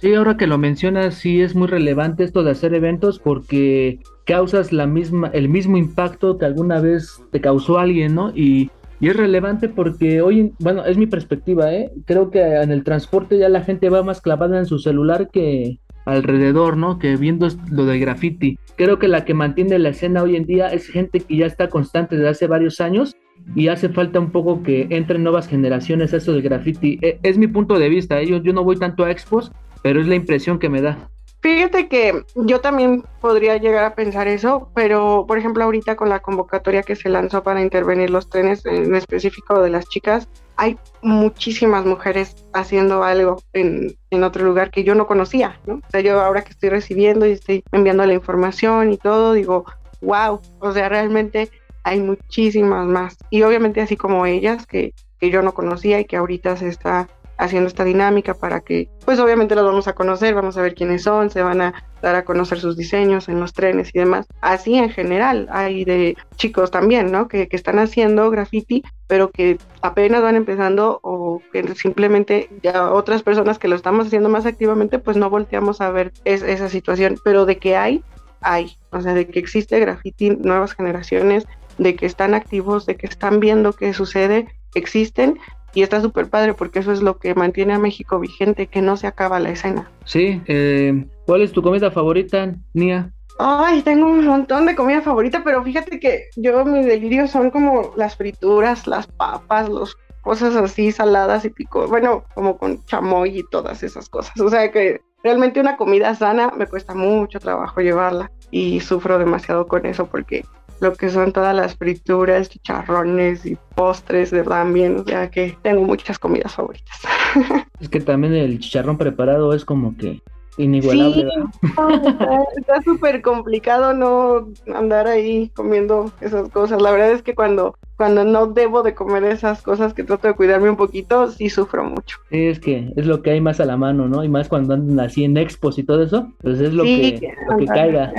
Sí, 0.00 0.14
ahora 0.14 0.36
que 0.36 0.48
lo 0.48 0.58
mencionas, 0.58 1.14
sí 1.14 1.42
es 1.42 1.54
muy 1.54 1.68
relevante 1.68 2.24
esto 2.24 2.42
de 2.42 2.50
hacer 2.50 2.74
eventos 2.74 3.20
porque 3.20 4.00
causas 4.24 4.72
la 4.72 4.86
misma, 4.86 5.28
el 5.28 5.48
mismo 5.48 5.76
impacto 5.76 6.38
que 6.38 6.44
alguna 6.44 6.80
vez 6.80 7.22
te 7.30 7.40
causó 7.40 7.78
alguien, 7.78 8.14
¿no? 8.14 8.30
Y, 8.34 8.70
y 9.00 9.08
es 9.08 9.16
relevante 9.16 9.68
porque 9.68 10.22
hoy, 10.22 10.52
bueno, 10.60 10.84
es 10.84 10.96
mi 10.96 11.06
perspectiva, 11.06 11.72
¿eh? 11.72 11.90
Creo 12.06 12.30
que 12.30 12.40
en 12.40 12.70
el 12.70 12.84
transporte 12.84 13.38
ya 13.38 13.48
la 13.48 13.62
gente 13.62 13.90
va 13.90 14.02
más 14.02 14.20
clavada 14.20 14.58
en 14.58 14.66
su 14.66 14.78
celular 14.78 15.28
que 15.30 15.80
alrededor, 16.04 16.76
¿no? 16.76 16.98
Que 16.98 17.16
viendo 17.16 17.48
lo 17.70 17.84
de 17.84 17.98
graffiti. 17.98 18.58
Creo 18.76 18.98
que 18.98 19.08
la 19.08 19.24
que 19.24 19.34
mantiene 19.34 19.78
la 19.78 19.90
escena 19.90 20.22
hoy 20.22 20.36
en 20.36 20.44
día 20.44 20.68
es 20.68 20.88
gente 20.88 21.20
que 21.20 21.36
ya 21.36 21.46
está 21.46 21.68
constante 21.68 22.16
desde 22.16 22.30
hace 22.30 22.46
varios 22.46 22.80
años 22.80 23.16
y 23.54 23.68
hace 23.68 23.88
falta 23.88 24.20
un 24.20 24.30
poco 24.30 24.62
que 24.62 24.86
entren 24.90 25.22
nuevas 25.22 25.48
generaciones 25.48 26.14
a 26.14 26.18
eso 26.18 26.32
del 26.32 26.42
graffiti. 26.42 26.98
E, 27.02 27.18
es, 27.22 27.38
mi 27.38 27.48
punto 27.48 27.78
de 27.78 27.88
vista, 27.88 28.20
¿eh? 28.20 28.26
yo 28.26 28.52
no 28.52 28.64
voy 28.64 28.76
tanto 28.76 29.04
a 29.04 29.10
expos, 29.10 29.52
pero 29.82 30.00
es 30.00 30.06
la 30.06 30.14
impresión 30.14 30.58
que 30.58 30.68
me 30.68 30.80
da. 30.80 31.10
Fíjate 31.42 31.88
que 31.88 32.24
yo 32.36 32.60
también 32.60 33.04
podría 33.20 33.56
llegar 33.56 33.84
a 33.84 33.96
pensar 33.96 34.28
eso, 34.28 34.70
pero 34.76 35.24
por 35.26 35.38
ejemplo 35.38 35.64
ahorita 35.64 35.96
con 35.96 36.08
la 36.08 36.20
convocatoria 36.20 36.84
que 36.84 36.94
se 36.94 37.08
lanzó 37.08 37.42
para 37.42 37.60
intervenir 37.60 38.10
los 38.10 38.30
trenes, 38.30 38.64
en 38.64 38.94
específico 38.94 39.60
de 39.60 39.70
las 39.70 39.88
chicas, 39.88 40.28
hay 40.56 40.78
muchísimas 41.02 41.84
mujeres 41.84 42.36
haciendo 42.52 43.02
algo 43.02 43.42
en, 43.54 43.96
en, 44.10 44.22
otro 44.22 44.44
lugar 44.44 44.70
que 44.70 44.84
yo 44.84 44.94
no 44.94 45.08
conocía, 45.08 45.58
¿no? 45.66 45.74
O 45.74 45.90
sea, 45.90 46.00
yo 46.00 46.20
ahora 46.20 46.42
que 46.42 46.50
estoy 46.50 46.68
recibiendo 46.68 47.26
y 47.26 47.32
estoy 47.32 47.64
enviando 47.72 48.06
la 48.06 48.12
información 48.12 48.92
y 48.92 48.96
todo, 48.96 49.32
digo, 49.32 49.64
wow, 50.00 50.40
o 50.60 50.72
sea, 50.72 50.88
realmente 50.88 51.50
hay 51.82 52.00
muchísimas 52.00 52.86
más. 52.86 53.16
Y 53.30 53.42
obviamente 53.42 53.80
así 53.80 53.96
como 53.96 54.26
ellas 54.26 54.64
que, 54.64 54.94
que 55.18 55.30
yo 55.30 55.42
no 55.42 55.54
conocía 55.54 55.98
y 55.98 56.04
que 56.04 56.16
ahorita 56.16 56.56
se 56.56 56.68
está 56.68 57.08
haciendo 57.44 57.68
esta 57.68 57.84
dinámica 57.84 58.34
para 58.34 58.60
que, 58.60 58.88
pues 59.04 59.18
obviamente 59.18 59.54
los 59.54 59.64
vamos 59.64 59.88
a 59.88 59.94
conocer, 59.94 60.34
vamos 60.34 60.56
a 60.56 60.62
ver 60.62 60.74
quiénes 60.74 61.02
son, 61.02 61.30
se 61.30 61.42
van 61.42 61.60
a 61.60 61.74
dar 62.00 62.14
a 62.14 62.24
conocer 62.24 62.60
sus 62.60 62.76
diseños 62.76 63.28
en 63.28 63.40
los 63.40 63.52
trenes 63.52 63.90
y 63.92 63.98
demás. 63.98 64.26
Así 64.40 64.76
en 64.76 64.90
general, 64.90 65.48
hay 65.50 65.84
de 65.84 66.16
chicos 66.36 66.70
también, 66.70 67.10
¿no? 67.10 67.28
Que, 67.28 67.48
que 67.48 67.56
están 67.56 67.78
haciendo 67.78 68.30
graffiti, 68.30 68.84
pero 69.06 69.30
que 69.30 69.58
apenas 69.82 70.22
van 70.22 70.36
empezando 70.36 71.00
o 71.02 71.42
que 71.52 71.74
simplemente 71.74 72.48
ya 72.62 72.92
otras 72.92 73.22
personas 73.22 73.58
que 73.58 73.68
lo 73.68 73.76
estamos 73.76 74.06
haciendo 74.06 74.28
más 74.28 74.46
activamente, 74.46 74.98
pues 74.98 75.16
no 75.16 75.28
volteamos 75.28 75.80
a 75.80 75.90
ver 75.90 76.12
es, 76.24 76.42
esa 76.42 76.68
situación, 76.68 77.16
pero 77.24 77.44
de 77.44 77.58
que 77.58 77.76
hay, 77.76 78.04
hay, 78.40 78.76
o 78.90 79.00
sea, 79.00 79.14
de 79.14 79.26
que 79.26 79.38
existe 79.38 79.80
graffiti, 79.80 80.30
nuevas 80.30 80.74
generaciones, 80.74 81.44
de 81.78 81.96
que 81.96 82.06
están 82.06 82.34
activos, 82.34 82.86
de 82.86 82.96
que 82.96 83.06
están 83.06 83.40
viendo 83.40 83.72
qué 83.72 83.92
sucede, 83.94 84.46
existen 84.74 85.38
y 85.74 85.82
está 85.82 86.00
súper 86.00 86.28
padre 86.28 86.54
porque 86.54 86.80
eso 86.80 86.92
es 86.92 87.02
lo 87.02 87.18
que 87.18 87.34
mantiene 87.34 87.74
a 87.74 87.78
México 87.78 88.18
vigente, 88.18 88.66
que 88.66 88.82
no 88.82 88.96
se 88.96 89.06
acaba 89.06 89.40
la 89.40 89.50
escena. 89.50 89.90
Sí, 90.04 90.42
eh, 90.46 91.06
¿cuál 91.26 91.42
es 91.42 91.52
tu 91.52 91.62
comida 91.62 91.90
favorita, 91.90 92.54
Nia? 92.74 93.12
Ay, 93.38 93.82
tengo 93.82 94.06
un 94.06 94.26
montón 94.26 94.66
de 94.66 94.76
comida 94.76 95.00
favorita, 95.00 95.42
pero 95.42 95.62
fíjate 95.64 95.98
que 95.98 96.28
yo 96.36 96.64
mis 96.64 96.86
delirios 96.86 97.30
son 97.30 97.50
como 97.50 97.92
las 97.96 98.16
frituras, 98.16 98.86
las 98.86 99.06
papas, 99.06 99.68
los 99.68 99.96
cosas 100.22 100.54
así 100.54 100.92
saladas 100.92 101.44
y 101.44 101.50
pico, 101.50 101.86
bueno, 101.88 102.24
como 102.34 102.56
con 102.56 102.84
chamoy 102.84 103.38
y 103.38 103.44
todas 103.50 103.82
esas 103.82 104.08
cosas. 104.08 104.38
O 104.40 104.48
sea 104.48 104.70
que 104.70 105.00
realmente 105.22 105.60
una 105.60 105.76
comida 105.76 106.14
sana 106.14 106.52
me 106.56 106.66
cuesta 106.66 106.94
mucho 106.94 107.40
trabajo 107.40 107.80
llevarla 107.80 108.30
y 108.50 108.80
sufro 108.80 109.18
demasiado 109.18 109.66
con 109.66 109.86
eso 109.86 110.06
porque 110.06 110.44
lo 110.82 110.92
que 110.94 111.10
son 111.10 111.32
todas 111.32 111.54
las 111.54 111.76
frituras, 111.76 112.50
chicharrones 112.50 113.46
y 113.46 113.56
postres 113.76 114.32
de 114.32 114.42
también, 114.42 115.04
sea 115.06 115.30
que 115.30 115.56
tengo 115.62 115.82
muchas 115.82 116.18
comidas 116.18 116.54
favoritas. 116.54 116.96
Es 117.80 117.88
que 117.88 118.00
también 118.00 118.34
el 118.34 118.60
chicharrón 118.60 118.96
preparado 118.96 119.54
es 119.54 119.64
como 119.64 119.96
que 119.96 120.22
inigualable. 120.56 121.28
Sí, 121.62 121.68
está 122.56 122.80
súper 122.82 123.22
complicado 123.22 123.92
no 123.92 124.48
andar 124.72 125.08
ahí 125.08 125.50
comiendo 125.54 126.12
esas 126.20 126.48
cosas. 126.50 126.80
La 126.80 126.92
verdad 126.92 127.10
es 127.10 127.22
que 127.22 127.34
cuando 127.34 127.76
cuando 127.96 128.24
no 128.24 128.46
debo 128.46 128.82
de 128.82 128.94
comer 128.94 129.24
esas 129.24 129.62
cosas 129.62 129.94
que 129.94 130.04
trato 130.04 130.28
de 130.28 130.34
cuidarme 130.34 130.70
un 130.70 130.76
poquito, 130.76 131.28
sí 131.30 131.48
sufro 131.48 131.84
mucho. 131.84 132.18
Sí, 132.30 132.46
es 132.46 132.60
que 132.60 132.92
es 132.96 133.06
lo 133.06 133.22
que 133.22 133.30
hay 133.30 133.40
más 133.40 133.60
a 133.60 133.64
la 133.64 133.76
mano, 133.76 134.08
¿no? 134.08 134.22
Y 134.22 134.28
más 134.28 134.48
cuando 134.48 134.74
andan 134.74 135.00
así 135.00 135.24
en 135.24 135.36
expos 135.36 135.78
y 135.78 135.84
todo 135.84 136.02
eso, 136.02 136.28
pues 136.40 136.60
es 136.60 136.72
lo 136.72 136.84
que, 136.84 137.34
lo 137.48 137.56
que 137.56 137.66
caiga. 137.66 138.12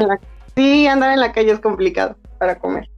Sí, 0.55 0.87
andar 0.87 1.13
en 1.13 1.19
la 1.19 1.31
calle 1.31 1.51
es 1.51 1.59
complicado 1.59 2.15
para 2.43 2.59
comer. 2.59 2.89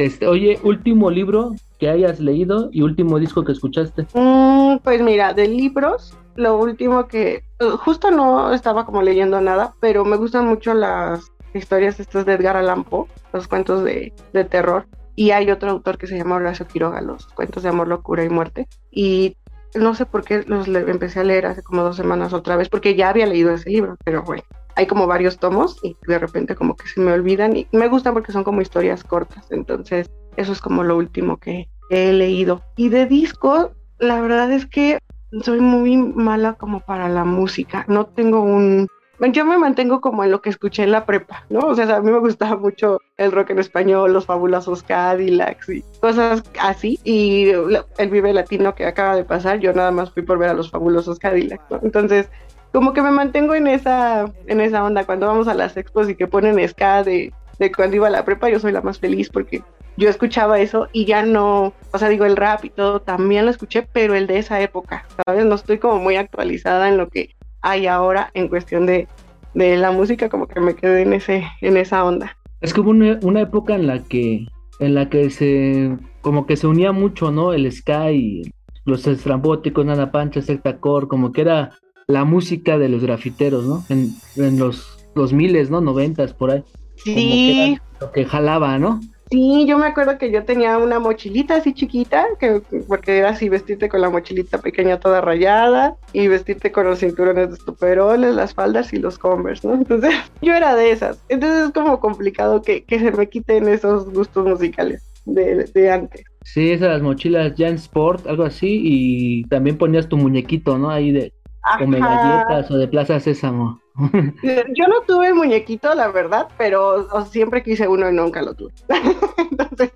Este, 0.00 0.26
oye, 0.26 0.58
último 0.64 1.08
libro 1.08 1.54
que 1.78 1.88
hayas 1.88 2.18
leído 2.18 2.68
y 2.72 2.82
último 2.82 3.20
disco 3.20 3.44
que 3.44 3.52
escuchaste. 3.52 4.06
Mm, 4.14 4.78
pues 4.82 5.00
mira, 5.02 5.34
de 5.34 5.46
libros, 5.46 6.16
lo 6.34 6.58
último 6.58 7.06
que 7.06 7.44
justo 7.78 8.10
no 8.10 8.52
estaba 8.52 8.84
como 8.84 9.02
leyendo 9.02 9.40
nada, 9.40 9.74
pero 9.78 10.04
me 10.04 10.16
gustan 10.16 10.48
mucho 10.48 10.74
las 10.74 11.30
historias 11.54 12.00
estas 12.00 12.26
de 12.26 12.32
Edgar 12.32 12.56
Allan 12.56 12.82
Poe, 12.82 13.06
los 13.32 13.46
cuentos 13.46 13.84
de, 13.84 14.12
de 14.32 14.44
terror. 14.44 14.86
Y 15.14 15.30
hay 15.30 15.48
otro 15.52 15.70
autor 15.70 15.96
que 15.96 16.08
se 16.08 16.16
llama 16.16 16.36
Horacio 16.36 16.66
Quiroga, 16.66 17.00
los 17.00 17.26
cuentos 17.28 17.62
de 17.62 17.68
amor, 17.68 17.86
locura 17.86 18.24
y 18.24 18.28
muerte. 18.28 18.66
Y 18.90 19.36
no 19.76 19.94
sé 19.94 20.06
por 20.06 20.24
qué 20.24 20.42
los 20.44 20.66
empecé 20.66 21.20
a 21.20 21.24
leer 21.24 21.46
hace 21.46 21.62
como 21.62 21.84
dos 21.84 21.96
semanas 21.96 22.32
otra 22.32 22.56
vez, 22.56 22.68
porque 22.68 22.96
ya 22.96 23.10
había 23.10 23.26
leído 23.26 23.52
ese 23.52 23.70
libro, 23.70 23.96
pero 24.04 24.24
bueno, 24.24 24.42
hay 24.78 24.86
como 24.86 25.08
varios 25.08 25.38
tomos 25.38 25.76
y 25.82 25.96
de 26.06 26.20
repente 26.20 26.54
como 26.54 26.76
que 26.76 26.86
se 26.86 27.00
me 27.00 27.12
olvidan 27.12 27.56
y 27.56 27.66
me 27.72 27.88
gustan 27.88 28.14
porque 28.14 28.30
son 28.30 28.44
como 28.44 28.60
historias 28.60 29.02
cortas, 29.02 29.50
entonces 29.50 30.08
eso 30.36 30.52
es 30.52 30.60
como 30.60 30.84
lo 30.84 30.96
último 30.96 31.38
que 31.38 31.68
he 31.90 32.12
leído. 32.12 32.62
Y 32.76 32.88
de 32.88 33.06
disco, 33.06 33.72
la 33.98 34.20
verdad 34.20 34.52
es 34.52 34.66
que 34.66 35.00
soy 35.42 35.58
muy 35.58 35.96
mala 35.96 36.52
como 36.52 36.78
para 36.78 37.08
la 37.08 37.24
música, 37.24 37.84
no 37.88 38.06
tengo 38.06 38.40
un... 38.40 38.86
Yo 39.32 39.44
me 39.44 39.58
mantengo 39.58 40.00
como 40.00 40.22
en 40.22 40.30
lo 40.30 40.40
que 40.40 40.50
escuché 40.50 40.84
en 40.84 40.92
la 40.92 41.04
prepa, 41.04 41.44
¿no? 41.50 41.58
O 41.66 41.74
sea, 41.74 41.96
a 41.96 42.00
mí 42.00 42.12
me 42.12 42.20
gustaba 42.20 42.54
mucho 42.54 43.00
el 43.16 43.32
rock 43.32 43.50
en 43.50 43.58
español, 43.58 44.12
los 44.12 44.26
fabulosos 44.26 44.84
Cadillacs 44.84 45.68
y 45.70 45.82
cosas 46.00 46.44
así. 46.60 47.00
Y 47.02 47.48
el 47.48 48.10
Vive 48.10 48.32
Latino 48.32 48.76
que 48.76 48.86
acaba 48.86 49.16
de 49.16 49.24
pasar, 49.24 49.58
yo 49.58 49.72
nada 49.72 49.90
más 49.90 50.12
fui 50.12 50.22
por 50.22 50.38
ver 50.38 50.50
a 50.50 50.54
los 50.54 50.70
fabulosos 50.70 51.18
Cadillacs. 51.18 51.64
Entonces, 51.82 52.30
como 52.78 52.92
que 52.92 53.02
me 53.02 53.10
mantengo 53.10 53.56
en 53.56 53.66
esa, 53.66 54.32
en 54.46 54.60
esa 54.60 54.84
onda. 54.84 55.04
Cuando 55.04 55.26
vamos 55.26 55.48
a 55.48 55.54
las 55.54 55.76
expos 55.76 56.08
y 56.08 56.14
que 56.14 56.28
ponen 56.28 56.68
ska 56.68 57.02
de, 57.02 57.32
de 57.58 57.72
cuando 57.72 57.96
iba 57.96 58.06
a 58.06 58.10
la 58.10 58.24
prepa, 58.24 58.48
yo 58.48 58.60
soy 58.60 58.70
la 58.70 58.82
más 58.82 59.00
feliz 59.00 59.30
porque 59.30 59.64
yo 59.96 60.08
escuchaba 60.08 60.60
eso 60.60 60.86
y 60.92 61.04
ya 61.04 61.24
no, 61.24 61.72
o 61.90 61.98
sea, 61.98 62.08
digo, 62.08 62.24
el 62.24 62.36
rap 62.36 62.64
y 62.64 62.70
todo 62.70 63.00
también 63.00 63.46
lo 63.46 63.50
escuché, 63.50 63.82
pero 63.92 64.14
el 64.14 64.28
de 64.28 64.38
esa 64.38 64.60
época, 64.60 65.04
¿sabes? 65.26 65.44
No 65.44 65.56
estoy 65.56 65.78
como 65.78 65.98
muy 65.98 66.14
actualizada 66.14 66.88
en 66.88 66.98
lo 66.98 67.08
que 67.08 67.34
hay 67.62 67.88
ahora 67.88 68.30
en 68.34 68.46
cuestión 68.46 68.86
de, 68.86 69.08
de 69.54 69.76
la 69.76 69.90
música, 69.90 70.28
como 70.28 70.46
que 70.46 70.60
me 70.60 70.76
quedé 70.76 71.02
en, 71.02 71.14
ese, 71.14 71.48
en 71.62 71.76
esa 71.76 72.04
onda. 72.04 72.36
Es 72.60 72.72
que 72.72 72.80
hubo 72.80 72.90
una, 72.90 73.18
una, 73.22 73.40
época 73.40 73.74
en 73.74 73.88
la 73.88 74.04
que, 74.04 74.46
en 74.78 74.94
la 74.94 75.10
que 75.10 75.30
se, 75.30 75.96
como 76.20 76.46
que 76.46 76.56
se 76.56 76.68
unía 76.68 76.92
mucho, 76.92 77.32
¿no? 77.32 77.52
El 77.52 77.72
sky, 77.72 78.42
los 78.84 79.04
estrambóticos, 79.08 79.84
Nana 79.84 80.12
Pancha, 80.12 80.42
Secta 80.42 80.78
Core, 80.78 81.08
como 81.08 81.32
que 81.32 81.40
era 81.40 81.72
la 82.08 82.24
música 82.24 82.78
de 82.78 82.88
los 82.88 83.02
grafiteros, 83.02 83.66
¿no? 83.66 83.84
En, 83.90 84.14
en 84.36 84.58
los 84.58 85.32
miles, 85.32 85.70
¿no? 85.70 85.80
Noventas, 85.80 86.32
por 86.32 86.50
ahí. 86.50 86.64
Sí. 86.96 87.78
lo 88.00 88.10
que 88.12 88.24
jalaba, 88.24 88.78
¿no? 88.78 89.00
Sí, 89.30 89.66
yo 89.68 89.76
me 89.76 89.86
acuerdo 89.86 90.16
que 90.16 90.32
yo 90.32 90.44
tenía 90.44 90.78
una 90.78 90.98
mochilita 90.98 91.56
así 91.56 91.74
chiquita, 91.74 92.24
que, 92.40 92.62
porque 92.88 93.18
era 93.18 93.30
así 93.30 93.50
vestirte 93.50 93.90
con 93.90 94.00
la 94.00 94.08
mochilita 94.08 94.56
pequeña 94.58 94.98
toda 95.00 95.20
rayada 95.20 95.96
y 96.14 96.28
vestirte 96.28 96.72
con 96.72 96.86
los 96.86 97.00
cinturones 97.00 97.50
de 97.50 97.56
superoles, 97.56 98.34
las 98.34 98.54
faldas 98.54 98.90
y 98.94 98.96
los 98.96 99.18
converse, 99.18 99.68
¿no? 99.68 99.74
Entonces 99.74 100.14
yo 100.40 100.54
era 100.54 100.74
de 100.74 100.92
esas. 100.92 101.22
Entonces 101.28 101.66
es 101.66 101.70
como 101.72 102.00
complicado 102.00 102.62
que, 102.62 102.84
que 102.84 102.98
se 103.00 103.12
me 103.12 103.28
quiten 103.28 103.68
esos 103.68 104.10
gustos 104.10 104.46
musicales 104.46 105.02
de, 105.26 105.64
de 105.74 105.90
antes. 105.90 106.22
Sí, 106.44 106.70
esas 106.70 107.02
mochilas 107.02 107.52
Jan 107.58 107.74
Sport, 107.74 108.26
algo 108.26 108.44
así, 108.44 108.80
y 108.82 109.44
también 109.44 109.76
ponías 109.76 110.08
tu 110.08 110.16
muñequito, 110.16 110.78
¿no? 110.78 110.88
Ahí 110.88 111.12
de 111.12 111.34
come 111.78 112.00
galletas 112.00 112.70
o 112.70 112.78
de 112.78 112.88
Plaza 112.88 113.20
Sésamo. 113.20 113.80
Yo 113.98 114.86
no 114.86 115.00
tuve 115.06 115.34
muñequito, 115.34 115.94
la 115.94 116.08
verdad, 116.08 116.48
pero 116.56 117.06
siempre 117.26 117.62
quise 117.62 117.88
uno 117.88 118.08
y 118.08 118.14
nunca 118.14 118.42
lo 118.42 118.54
tuve. 118.54 118.72
Entonces, 119.50 119.92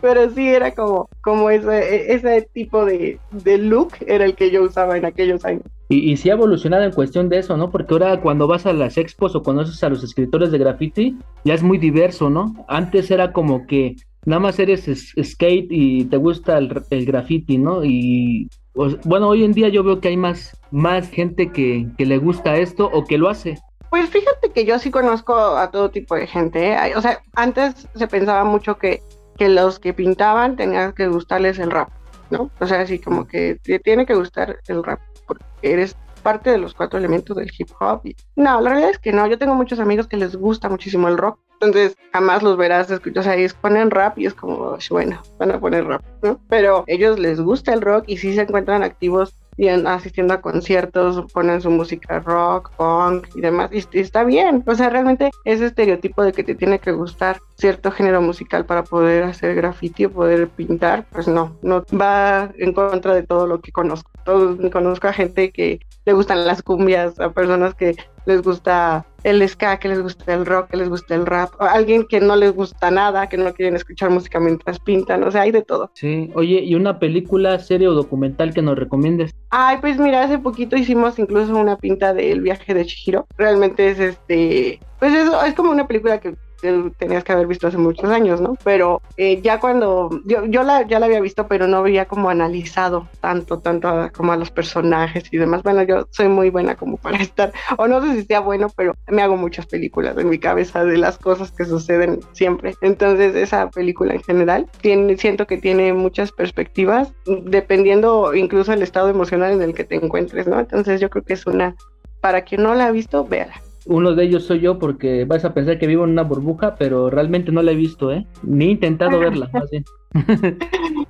pero 0.00 0.30
sí 0.30 0.48
era 0.48 0.74
como, 0.74 1.08
como 1.22 1.50
ese, 1.50 2.12
ese 2.12 2.48
tipo 2.52 2.84
de, 2.84 3.18
de, 3.30 3.58
look 3.58 3.92
era 4.06 4.24
el 4.24 4.34
que 4.34 4.50
yo 4.50 4.62
usaba 4.62 4.96
en 4.96 5.04
aquellos 5.04 5.44
años. 5.44 5.62
Y, 5.88 6.10
y 6.10 6.16
sí 6.16 6.30
ha 6.30 6.34
evolucionado 6.34 6.84
en 6.84 6.92
cuestión 6.92 7.28
de 7.28 7.38
eso, 7.38 7.56
¿no? 7.56 7.70
Porque 7.70 7.94
ahora 7.94 8.20
cuando 8.20 8.46
vas 8.46 8.66
a 8.66 8.72
las 8.72 8.98
expos 8.98 9.34
o 9.34 9.42
conoces 9.42 9.82
a 9.84 9.88
los 9.88 10.02
escritores 10.02 10.50
de 10.50 10.58
graffiti, 10.58 11.16
ya 11.44 11.54
es 11.54 11.62
muy 11.62 11.78
diverso, 11.78 12.28
¿no? 12.28 12.66
Antes 12.68 13.10
era 13.10 13.32
como 13.32 13.66
que 13.66 13.96
nada 14.24 14.40
más 14.40 14.58
eres 14.58 15.14
skate 15.22 15.68
y 15.70 16.04
te 16.04 16.16
gusta 16.16 16.58
el, 16.58 16.82
el 16.90 17.06
graffiti, 17.06 17.58
¿no? 17.58 17.84
Y 17.84 18.48
pues, 18.76 19.00
bueno, 19.04 19.28
hoy 19.28 19.42
en 19.42 19.54
día 19.54 19.70
yo 19.70 19.82
veo 19.82 20.00
que 20.00 20.08
hay 20.08 20.18
más, 20.18 20.54
más 20.70 21.08
gente 21.08 21.50
que, 21.50 21.88
que, 21.96 22.04
le 22.04 22.18
gusta 22.18 22.56
esto 22.56 22.90
o 22.92 23.04
que 23.04 23.16
lo 23.16 23.30
hace. 23.30 23.58
Pues 23.88 24.10
fíjate 24.10 24.50
que 24.50 24.66
yo 24.66 24.78
sí 24.78 24.90
conozco 24.90 25.34
a 25.34 25.70
todo 25.70 25.90
tipo 25.90 26.14
de 26.14 26.26
gente. 26.26 26.72
¿eh? 26.72 26.92
O 26.94 27.00
sea, 27.00 27.22
antes 27.34 27.88
se 27.94 28.06
pensaba 28.06 28.44
mucho 28.44 28.76
que, 28.76 29.02
que 29.38 29.48
los 29.48 29.78
que 29.78 29.94
pintaban 29.94 30.56
tenían 30.56 30.92
que 30.92 31.08
gustarles 31.08 31.58
el 31.58 31.70
rap, 31.70 31.88
¿no? 32.28 32.50
O 32.60 32.66
sea, 32.66 32.82
así 32.82 32.98
como 32.98 33.26
que 33.26 33.58
te 33.62 33.78
tiene 33.78 34.04
que 34.04 34.14
gustar 34.14 34.58
el 34.68 34.84
rap 34.84 35.00
porque 35.26 35.44
eres 35.62 35.96
parte 36.26 36.50
de 36.50 36.58
los 36.58 36.74
cuatro 36.74 36.98
elementos 36.98 37.36
del 37.36 37.52
hip 37.56 37.68
hop. 37.78 38.02
No, 38.34 38.60
la 38.60 38.70
realidad 38.70 38.90
es 38.90 38.98
que 38.98 39.12
no. 39.12 39.28
Yo 39.28 39.38
tengo 39.38 39.54
muchos 39.54 39.78
amigos 39.78 40.08
que 40.08 40.16
les 40.16 40.34
gusta 40.34 40.68
muchísimo 40.68 41.06
el 41.06 41.16
rock 41.16 41.38
entonces 41.60 41.96
jamás 42.12 42.42
los 42.42 42.56
verás, 42.56 42.90
escuchas 42.90 43.26
ahí, 43.26 43.46
ponen 43.60 43.90
rap 43.90 44.18
y 44.18 44.26
es 44.26 44.34
como, 44.34 44.76
bueno, 44.90 45.22
van 45.38 45.52
a 45.52 45.60
poner 45.60 45.86
rap. 45.86 46.02
Pero 46.48 46.84
ellos 46.86 47.18
les 47.18 47.40
gusta 47.40 47.72
el 47.72 47.80
rock 47.80 48.04
y 48.06 48.18
sí 48.18 48.34
se 48.34 48.42
encuentran 48.42 48.82
activos 48.82 49.34
y 49.56 49.68
asistiendo 49.68 50.34
a 50.34 50.42
conciertos, 50.42 51.32
ponen 51.32 51.62
su 51.62 51.70
música 51.70 52.20
rock, 52.20 52.72
punk 52.76 53.28
y 53.34 53.40
demás, 53.40 53.70
y, 53.72 53.86
está 53.98 54.22
bien. 54.24 54.62
O 54.66 54.74
sea, 54.74 54.90
realmente 54.90 55.30
ese 55.46 55.66
estereotipo 55.66 56.22
de 56.22 56.32
que 56.32 56.44
te 56.44 56.54
tiene 56.54 56.78
que 56.78 56.92
gustar 56.92 57.40
cierto 57.56 57.90
género 57.90 58.20
musical 58.20 58.66
para 58.66 58.84
poder 58.84 59.24
hacer 59.24 59.54
graffiti 59.54 60.04
o 60.04 60.12
poder 60.12 60.48
pintar, 60.48 61.06
pues 61.10 61.26
no, 61.26 61.56
no 61.62 61.84
va 61.98 62.50
en 62.58 62.74
contra 62.74 63.14
de 63.14 63.22
todo 63.22 63.46
lo 63.46 63.62
que 63.62 63.72
conozco. 63.72 64.10
Todos, 64.26 64.58
conozco 64.70 65.08
a 65.08 65.12
gente 65.12 65.50
que 65.50 65.80
le 66.04 66.12
gustan 66.12 66.46
las 66.46 66.62
cumbias, 66.62 67.18
a 67.20 67.30
personas 67.30 67.74
que 67.74 67.96
les 68.26 68.42
gusta 68.42 69.06
el 69.22 69.48
ska, 69.48 69.78
que 69.78 69.88
les 69.88 70.02
gusta 70.02 70.34
el 70.34 70.44
rock, 70.44 70.70
que 70.70 70.76
les 70.76 70.88
gusta 70.88 71.14
el 71.14 71.26
rap, 71.26 71.50
o 71.60 71.64
alguien 71.64 72.04
que 72.06 72.20
no 72.20 72.36
les 72.36 72.52
gusta 72.52 72.90
nada, 72.90 73.28
que 73.28 73.36
no 73.36 73.54
quieren 73.54 73.76
escuchar 73.76 74.10
música 74.10 74.38
mientras 74.40 74.78
pintan, 74.80 75.22
o 75.22 75.30
sea, 75.30 75.42
hay 75.42 75.52
de 75.52 75.62
todo. 75.62 75.90
Sí, 75.94 76.30
oye, 76.34 76.60
¿y 76.60 76.74
una 76.74 76.98
película, 76.98 77.58
serie 77.60 77.88
o 77.88 77.94
documental 77.94 78.52
que 78.52 78.62
nos 78.62 78.76
recomiendes? 78.76 79.32
Ay, 79.50 79.78
pues 79.80 79.98
mira, 79.98 80.24
hace 80.24 80.38
poquito 80.38 80.76
hicimos 80.76 81.18
incluso 81.18 81.56
una 81.56 81.76
pinta 81.76 82.12
del 82.12 82.40
viaje 82.40 82.74
de 82.74 82.84
Chihiro. 82.84 83.26
Realmente 83.36 83.90
es 83.90 84.00
este, 84.00 84.80
pues 84.98 85.14
eso 85.14 85.40
es 85.44 85.54
como 85.54 85.70
una 85.70 85.86
película 85.86 86.18
que 86.18 86.34
tenías 86.60 87.24
que 87.24 87.32
haber 87.32 87.46
visto 87.46 87.66
hace 87.66 87.78
muchos 87.78 88.10
años, 88.10 88.40
¿no? 88.40 88.56
Pero 88.64 89.02
eh, 89.16 89.40
ya 89.42 89.60
cuando 89.60 90.10
yo, 90.24 90.44
yo 90.46 90.62
la, 90.62 90.86
ya 90.86 90.98
la 90.98 91.06
había 91.06 91.20
visto, 91.20 91.46
pero 91.46 91.66
no 91.66 91.78
había 91.78 92.06
como 92.06 92.30
analizado 92.30 93.08
tanto, 93.20 93.58
tanto 93.58 94.10
como 94.14 94.32
a 94.32 94.36
los 94.36 94.50
personajes 94.50 95.24
y 95.30 95.38
demás. 95.38 95.62
Bueno, 95.62 95.82
yo 95.82 96.06
soy 96.10 96.28
muy 96.28 96.50
buena 96.50 96.76
como 96.76 96.96
para 96.96 97.18
estar, 97.22 97.52
o 97.78 97.86
no 97.86 98.02
sé 98.02 98.14
si 98.14 98.24
sea 98.24 98.40
bueno, 98.40 98.68
pero 98.76 98.94
me 99.08 99.22
hago 99.22 99.36
muchas 99.36 99.66
películas 99.66 100.16
en 100.18 100.28
mi 100.28 100.38
cabeza 100.38 100.84
de 100.84 100.98
las 100.98 101.18
cosas 101.18 101.50
que 101.52 101.64
suceden 101.64 102.20
siempre. 102.32 102.74
Entonces, 102.80 103.34
esa 103.34 103.70
película 103.70 104.14
en 104.14 104.22
general 104.22 104.66
tiene, 104.80 105.16
siento 105.16 105.46
que 105.46 105.58
tiene 105.58 105.92
muchas 105.92 106.32
perspectivas, 106.32 107.12
dependiendo 107.26 108.34
incluso 108.34 108.72
el 108.72 108.82
estado 108.82 109.08
emocional 109.08 109.52
en 109.52 109.62
el 109.62 109.74
que 109.74 109.84
te 109.84 109.96
encuentres, 109.96 110.46
¿no? 110.46 110.58
Entonces, 110.58 111.00
yo 111.00 111.10
creo 111.10 111.24
que 111.24 111.34
es 111.34 111.46
una, 111.46 111.74
para 112.20 112.42
quien 112.42 112.62
no 112.62 112.74
la 112.74 112.86
ha 112.86 112.90
visto, 112.90 113.24
véala. 113.24 113.65
Uno 113.86 114.14
de 114.14 114.24
ellos 114.24 114.44
soy 114.44 114.60
yo 114.60 114.78
porque 114.78 115.24
vas 115.24 115.44
a 115.44 115.54
pensar 115.54 115.78
que 115.78 115.86
vivo 115.86 116.04
en 116.04 116.10
una 116.10 116.22
burbuja, 116.22 116.74
pero 116.74 117.08
realmente 117.08 117.52
no 117.52 117.62
la 117.62 117.72
he 117.72 117.76
visto, 117.76 118.12
¿eh? 118.12 118.26
Ni 118.42 118.66
he 118.66 118.70
intentado 118.70 119.18
verla, 119.18 119.48
más 119.52 119.70
bien. 119.70 119.84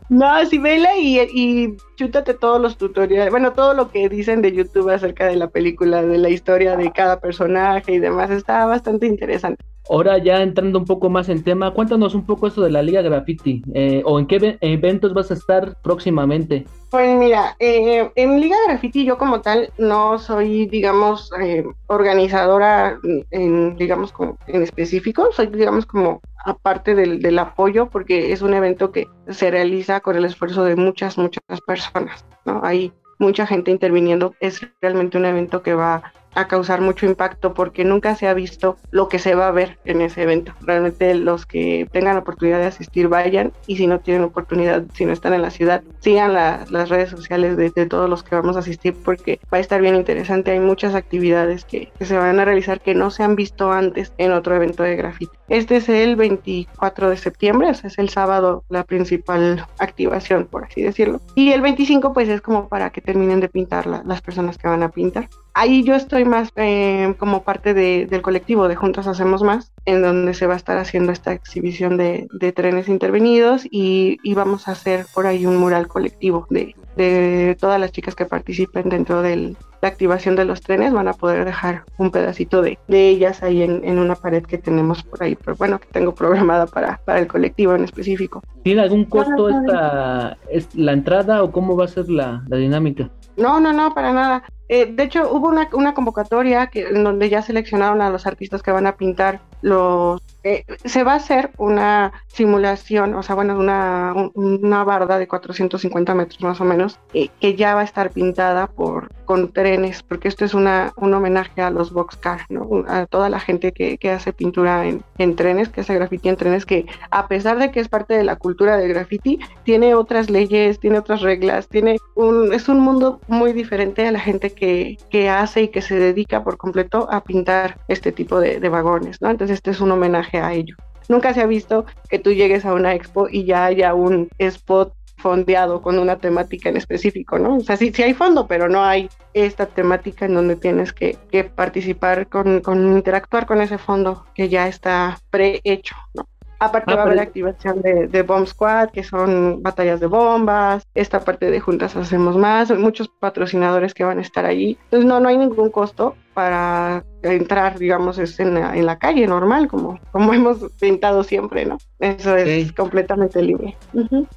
no, 0.09 0.45
sí, 0.47 0.59
vela 0.59 0.97
y, 0.99 1.21
y 1.21 1.77
chútate 1.97 2.35
todos 2.35 2.61
los 2.61 2.77
tutoriales, 2.77 3.31
bueno, 3.31 3.53
todo 3.53 3.75
lo 3.75 3.91
que 3.91 4.09
dicen 4.09 4.43
de 4.43 4.53
YouTube 4.53 4.91
acerca 4.91 5.27
de 5.27 5.37
la 5.37 5.49
película, 5.49 6.03
de 6.03 6.19
la 6.19 6.29
historia 6.29 6.77
de 6.77 6.93
cada 6.93 7.21
personaje 7.21 7.95
y 7.95 7.99
demás, 7.99 8.31
está 8.31 8.67
bastante 8.67 9.07
interesante. 9.07 9.65
Ahora 9.89 10.19
ya 10.19 10.43
entrando 10.43 10.79
un 10.79 10.85
poco 10.85 11.09
más 11.09 11.29
en 11.29 11.43
tema, 11.43 11.73
cuéntanos 11.73 12.15
un 12.15 12.27
poco 12.27 12.47
eso 12.47 12.63
de 12.63 12.71
la 12.71 12.83
Liga 12.83 13.03
Graffiti 13.03 13.63
eh, 13.75 14.03
o 14.05 14.19
en 14.19 14.27
qué 14.27 14.59
eventos 14.61 15.15
vas 15.15 15.31
a 15.31 15.35
estar 15.35 15.77
próximamente. 15.83 16.67
Pues 16.91 17.17
mira, 17.19 17.57
eh, 17.59 18.11
en 18.15 18.41
Liga 18.41 18.57
Graffiti 18.67 19.05
yo 19.05 19.19
como 19.19 19.41
tal 19.41 19.71
no 19.79 20.19
soy, 20.19 20.67
digamos, 20.67 21.31
eh, 21.41 21.65
organizadora 21.87 22.99
en, 23.31 23.77
digamos, 23.77 24.13
como 24.13 24.39
en 24.47 24.63
específico, 24.63 25.29
soy, 25.33 25.47
digamos, 25.49 25.87
como 25.87 26.21
aparte 26.45 26.95
del, 26.95 27.21
del 27.21 27.39
apoyo 27.39 27.89
porque 27.89 28.33
es 28.33 28.43
un 28.43 28.55
evento 28.55 28.93
que 28.93 29.09
se 29.29 29.51
realiza 29.51 30.01
con 30.01 30.17
el 30.17 30.25
esfuerzo 30.25 30.65
de 30.65 30.77
muchas, 30.77 31.19
muchas 31.19 31.43
personas, 31.67 32.25
¿no? 32.45 32.61
Hay 32.65 32.93
mucha 33.19 33.47
gente 33.47 33.71
interviniendo, 33.71 34.35
es 34.41 34.61
realmente 34.81 35.19
un 35.19 35.25
evento 35.25 35.63
que 35.63 35.75
va 35.75 36.13
a 36.37 36.47
causar 36.47 36.81
mucho 36.81 37.07
impacto 37.07 37.55
porque 37.55 37.85
nunca 37.85 38.15
se 38.15 38.29
ha 38.29 38.35
visto 38.35 38.77
lo 38.91 39.09
que 39.09 39.19
se 39.19 39.35
va 39.35 39.49
a 39.49 39.53
ver 39.53 39.79
en 39.85 40.03
ese 40.03 40.23
evento. 40.23 40.53
Realmente 40.61 41.15
los 41.15 41.47
que 41.47 41.89
tengan 41.91 42.19
oportunidad 42.19 42.59
de 42.59 42.67
asistir 42.67 43.09
vayan 43.09 43.53
y 43.67 43.77
si 43.77 43.87
no 43.87 44.01
tienen 44.01 44.23
oportunidad, 44.23 44.85
si 44.95 45.07
no 45.07 45.13
están 45.13 45.33
en 45.33 45.43
la 45.43 45.51
ciudad, 45.51 45.83
sigan 46.01 46.35
las 46.35 46.89
redes 46.89 47.11
sociales 47.11 47.57
de, 47.57 47.71
todos 47.87 48.11
los 48.11 48.23
que 48.23 48.35
vamos 48.35 48.57
a 48.57 48.61
asistir 48.61 48.95
porque 49.05 49.41
va 49.53 49.59
a 49.59 49.61
estar 49.61 49.81
bien 49.81 49.97
interesante. 49.97 50.51
Hay 50.51 50.61
muchas 50.61 50.95
actividades 50.95 51.65
que, 51.65 51.91
se 52.01 52.17
van 52.17 52.39
a 52.39 52.45
realizar 52.45 52.81
que 52.81 52.95
no 52.95 53.11
se 53.11 53.23
han 53.23 53.35
visto 53.35 53.73
antes 53.73 54.13
en 54.19 54.33
otro 54.33 54.55
evento 54.55 54.83
de 54.83 54.97
graffiti. 54.97 55.37
Este 55.49 55.77
es 55.77 55.89
el 55.89 56.17
24 56.17 57.11
de 57.11 57.17
septiembre, 57.17 57.71
ese 57.71 57.87
es 57.87 57.99
el 57.99 58.09
sábado 58.09 58.65
la 58.69 58.85
principal 58.85 59.67
activación, 59.79 60.47
por 60.47 60.65
así 60.65 60.83
decirlo. 60.83 61.21
Y 61.35 61.53
el 61.53 61.63
25 61.63 62.13
pues 62.13 62.29
es 62.29 62.41
como 62.41 62.69
para 62.69 62.91
que 62.91 63.01
terminen 63.01 63.41
de 63.41 63.49
pintar 63.49 63.87
las 63.87 64.21
personas 64.21 64.59
que 64.59 64.69
van 64.69 64.83
a 64.83 64.91
pintar. 64.91 65.29
Ahí 65.59 65.85
yo 65.85 65.95
estoy 65.95 66.27
más 66.27 66.51
eh, 66.57 67.15
como 67.19 67.43
parte 67.43 67.73
del 67.73 68.21
colectivo 68.21 68.69
de 68.69 68.77
Juntas 68.77 69.07
Hacemos 69.07 69.43
Más, 69.43 69.73
en 69.87 70.03
donde 70.03 70.35
se 70.35 70.47
va 70.47 70.53
a 70.53 70.59
estar 70.59 70.77
haciendo 70.77 71.13
esta 71.13 71.33
exhibición 71.33 71.97
de, 71.97 72.29
trenes 72.55 72.91
intervenidos 72.91 73.67
y, 73.71 74.19
vamos 74.35 74.69
a 74.69 74.73
hacer 74.73 75.07
por 75.15 75.27
ahí 75.27 75.47
un 75.47 75.57
mural 75.57 75.89
colectivo 75.89 76.47
de, 76.51 76.77
de 76.95 77.57
todas 77.59 77.81
las 77.81 77.91
chicas 77.91 78.15
que 78.15 78.27
participen 78.27 78.91
dentro 78.91 79.23
de 79.23 79.57
la 79.81 79.89
activación 79.89 80.37
de 80.37 80.45
los 80.45 80.61
trenes. 80.61 80.93
Van 80.93 81.09
a 81.09 81.15
poder 81.15 81.47
dejar 81.47 81.85
un 81.97 82.11
pedacito 82.11 82.61
de, 82.61 82.79
de 82.87 83.09
ellas 83.09 83.43
ahí 83.43 83.63
en, 83.63 83.99
una 83.99 84.15
pared 84.15 84.45
que 84.45 84.59
tenemos 84.59 85.05
por 85.05 85.23
ahí, 85.23 85.37
pero 85.43 85.57
bueno, 85.57 85.79
que 85.79 85.87
tengo 85.91 86.15
programada 86.15 86.67
para, 86.67 87.01
para 87.07 87.19
el 87.19 87.29
colectivo 87.29 87.75
en 87.75 87.85
específico. 87.85 88.43
¿Tiene 88.63 88.83
algún 88.83 89.07
costo 89.07 89.49
esta, 89.49 90.37
la 90.75 90.93
entrada 90.93 91.43
o 91.43 91.51
cómo 91.51 91.79
va 91.79 91.87
a 91.87 91.89
ser 91.89 92.11
la, 92.11 92.45
la 92.47 92.59
dinámica? 92.59 93.09
No, 93.39 93.59
no, 93.59 93.73
no, 93.73 93.95
para 93.95 94.13
nada. 94.13 94.43
Eh, 94.69 94.87
de 94.93 95.03
hecho, 95.05 95.31
hubo 95.33 95.49
una, 95.49 95.69
una 95.73 95.95
convocatoria 95.95 96.67
que, 96.69 96.83
en 96.89 97.05
donde 97.05 97.29
ya 97.29 97.43
seleccionaron 97.43 98.03
a 98.03 98.11
los 98.11 98.27
artistas 98.27 98.63
que 98.63 98.73
van 98.73 98.87
a 98.87 98.97
pintar 98.97 99.41
los... 99.63 100.21
Eh, 100.45 100.65
se 100.85 101.03
va 101.03 101.15
a 101.15 101.17
hacer 101.17 101.51
una 101.57 102.13
simulación, 102.29 103.15
o 103.15 103.23
sea, 103.23 103.35
bueno, 103.35 103.59
una, 103.59 104.15
una 104.35 104.85
barda 104.85 105.19
de 105.19 105.27
450 105.27 106.15
metros 106.15 106.41
más 106.41 106.61
o 106.61 106.65
menos, 106.65 107.01
eh, 107.15 107.31
que 107.41 107.57
ya 107.57 107.75
va 107.75 107.81
a 107.81 107.85
estar 107.85 108.11
pintada 108.11 108.69
por, 108.69 109.11
con 109.25 109.53
trenes, 109.53 110.03
porque 110.03 110.29
esto 110.29 110.45
es 110.45 110.55
una, 110.55 110.93
un 110.97 111.13
homenaje 111.15 111.63
a 111.63 111.71
los 111.71 111.93
boxcar, 111.93 112.43
¿no? 112.49 112.85
A 112.87 113.07
toda 113.07 113.29
la 113.29 113.41
gente 113.41 113.73
que, 113.73 113.99
que 113.99 114.11
hace 114.11 114.33
pintura 114.33 114.87
en, 114.87 115.03
en, 115.19 115.35
trenes, 115.35 115.69
que 115.69 115.81
hace 115.81 115.95
graffiti 115.95 116.29
en 116.29 116.37
trenes, 116.37 116.65
que 116.65 116.87
a 117.11 117.27
pesar 117.27 117.59
de 117.59 117.73
que 117.73 117.81
es 117.81 117.89
parte 117.89 118.15
de 118.15 118.23
la 118.23 118.37
cultura 118.37 118.77
del 118.77 118.93
graffiti, 118.93 119.41
tiene 119.65 119.95
otras 119.95 120.31
leyes, 120.31 120.79
tiene 120.79 120.99
otras 120.99 121.23
reglas, 121.23 121.67
tiene 121.69 121.99
un, 122.15 122.53
es 122.53 122.69
un 122.69 122.79
mundo 122.81 123.21
muy 123.27 123.53
diferente 123.53 124.07
a 124.07 124.13
la 124.13 124.21
gente 124.21 124.53
que, 124.57 124.99
hace 125.31 125.63
y 125.63 125.69
que 125.69 125.83
se 125.83 125.97
dedica 125.97 126.43
por 126.43 126.57
completo 126.57 127.09
a 127.11 127.23
pintar 127.23 127.79
este 127.89 128.11
tipo 128.11 128.41
de, 128.41 128.69
vagones, 128.69 129.23
¿no? 129.23 129.31
Entonces 129.31 129.57
este 129.57 129.71
es 129.71 129.81
un 129.81 129.93
homenaje 129.93 130.39
a 130.39 130.53
ello. 130.53 130.75
Nunca 131.09 131.33
se 131.33 131.41
ha 131.41 131.47
visto 131.47 131.87
que 132.09 132.19
tú 132.19 132.33
llegues 132.33 132.65
a 132.65 132.75
una 132.75 132.95
expo 132.95 133.29
y 133.31 133.45
ya 133.45 133.67
haya 133.67 133.95
un 133.95 134.29
spot 134.39 134.93
fondeado 135.19 135.81
con 135.81 135.99
una 135.99 136.17
temática 136.19 136.69
en 136.69 136.77
específico, 136.77 137.39
¿no? 137.39 137.57
O 137.57 137.61
sea, 137.61 137.77
sí, 137.77 137.93
sí 137.95 138.03
hay 138.03 138.15
fondo, 138.15 138.47
pero 138.47 138.69
no 138.69 138.83
hay 138.83 139.09
esta 139.35 139.67
temática 139.67 140.27
en 140.27 140.35
donde 140.35 140.57
tienes 140.57 140.93
que, 140.93 141.17
que 141.31 141.45
participar 141.45 142.29
con, 142.29 142.61
con 142.61 142.93
interactuar 142.93 143.47
con 143.47 143.61
ese 143.61 143.79
fondo 143.79 144.27
que 144.35 144.49
ya 144.49 144.69
está 144.69 145.19
prehecho, 145.31 145.97
¿no? 146.15 146.27
Aparte 146.59 146.93
ah, 146.93 146.97
va 146.97 147.03
a 147.03 147.07
haber 147.07 147.21
activación 147.21 147.83
de, 147.83 148.09
de, 148.09 148.23
Bomb 148.23 148.47
Squad, 148.47 148.91
que 148.91 149.05
son 149.05 149.63
batallas 149.63 150.01
de 150.01 150.07
bombas, 150.07 150.87
esta 150.95 151.21
parte 151.21 151.51
de 151.51 151.61
juntas 151.61 151.97
hacemos 151.97 152.37
más, 152.37 152.71
muchos 152.71 153.09
patrocinadores 153.09 153.93
que 153.93 154.05
van 154.05 154.19
a 154.19 154.23
estar 154.23 154.47
allí. 154.47 154.79
Entonces 154.85 155.07
no, 155.07 155.21
no 155.21 155.29
hay 155.29 155.37
ningún 155.37 155.71
costo 155.71 156.17
para 156.37 157.03
entrar, 157.23 157.79
digamos, 157.79 158.19
es 158.19 158.39
en 158.41 158.53
la, 158.53 158.77
en 158.77 158.85
la 158.85 158.99
calle 158.99 159.27
normal, 159.27 159.69
como, 159.69 159.99
como 160.13 160.35
hemos 160.35 160.59
pintado 160.79 161.25
siempre, 161.25 161.65
¿no? 161.65 161.79
Eso 161.99 162.37
es 162.37 162.73
completamente 162.73 163.43
libre. 163.43 163.75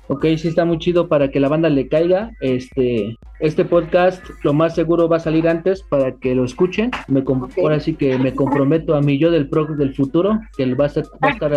Ok, 0.08 0.24
sí 0.38 0.48
está 0.48 0.64
muy 0.64 0.80
chido 0.80 1.10
para 1.10 1.30
que 1.30 1.42
la 1.42 1.50
banda 1.50 1.68
le 1.68 1.90
caiga. 1.90 2.32
Este, 2.40 3.18
este 3.42 3.66
podcast 3.66 4.24
lo 4.44 4.54
más 4.54 4.76
seguro 4.76 5.10
va 5.10 5.18
a 5.18 5.20
salir 5.20 5.50
antes 5.50 5.84
para 5.84 6.14
que 6.14 6.34
lo 6.34 6.46
escuchen. 6.46 6.92
Me 7.10 7.22
Ahora 7.62 7.82
sí 7.82 7.96
que 7.96 8.18
me 8.18 8.34
comprometo 8.34 8.96
a 8.96 9.02
mi 9.02 9.20
yo 9.20 9.30
del 9.30 9.50
pro 9.50 9.66
del 9.66 9.94
futuro, 9.94 10.40
que 10.56 10.74
va 10.74 10.86
a, 10.86 10.90
ser, 10.90 11.04
va 11.22 11.28
a 11.28 11.32
estar 11.32 11.52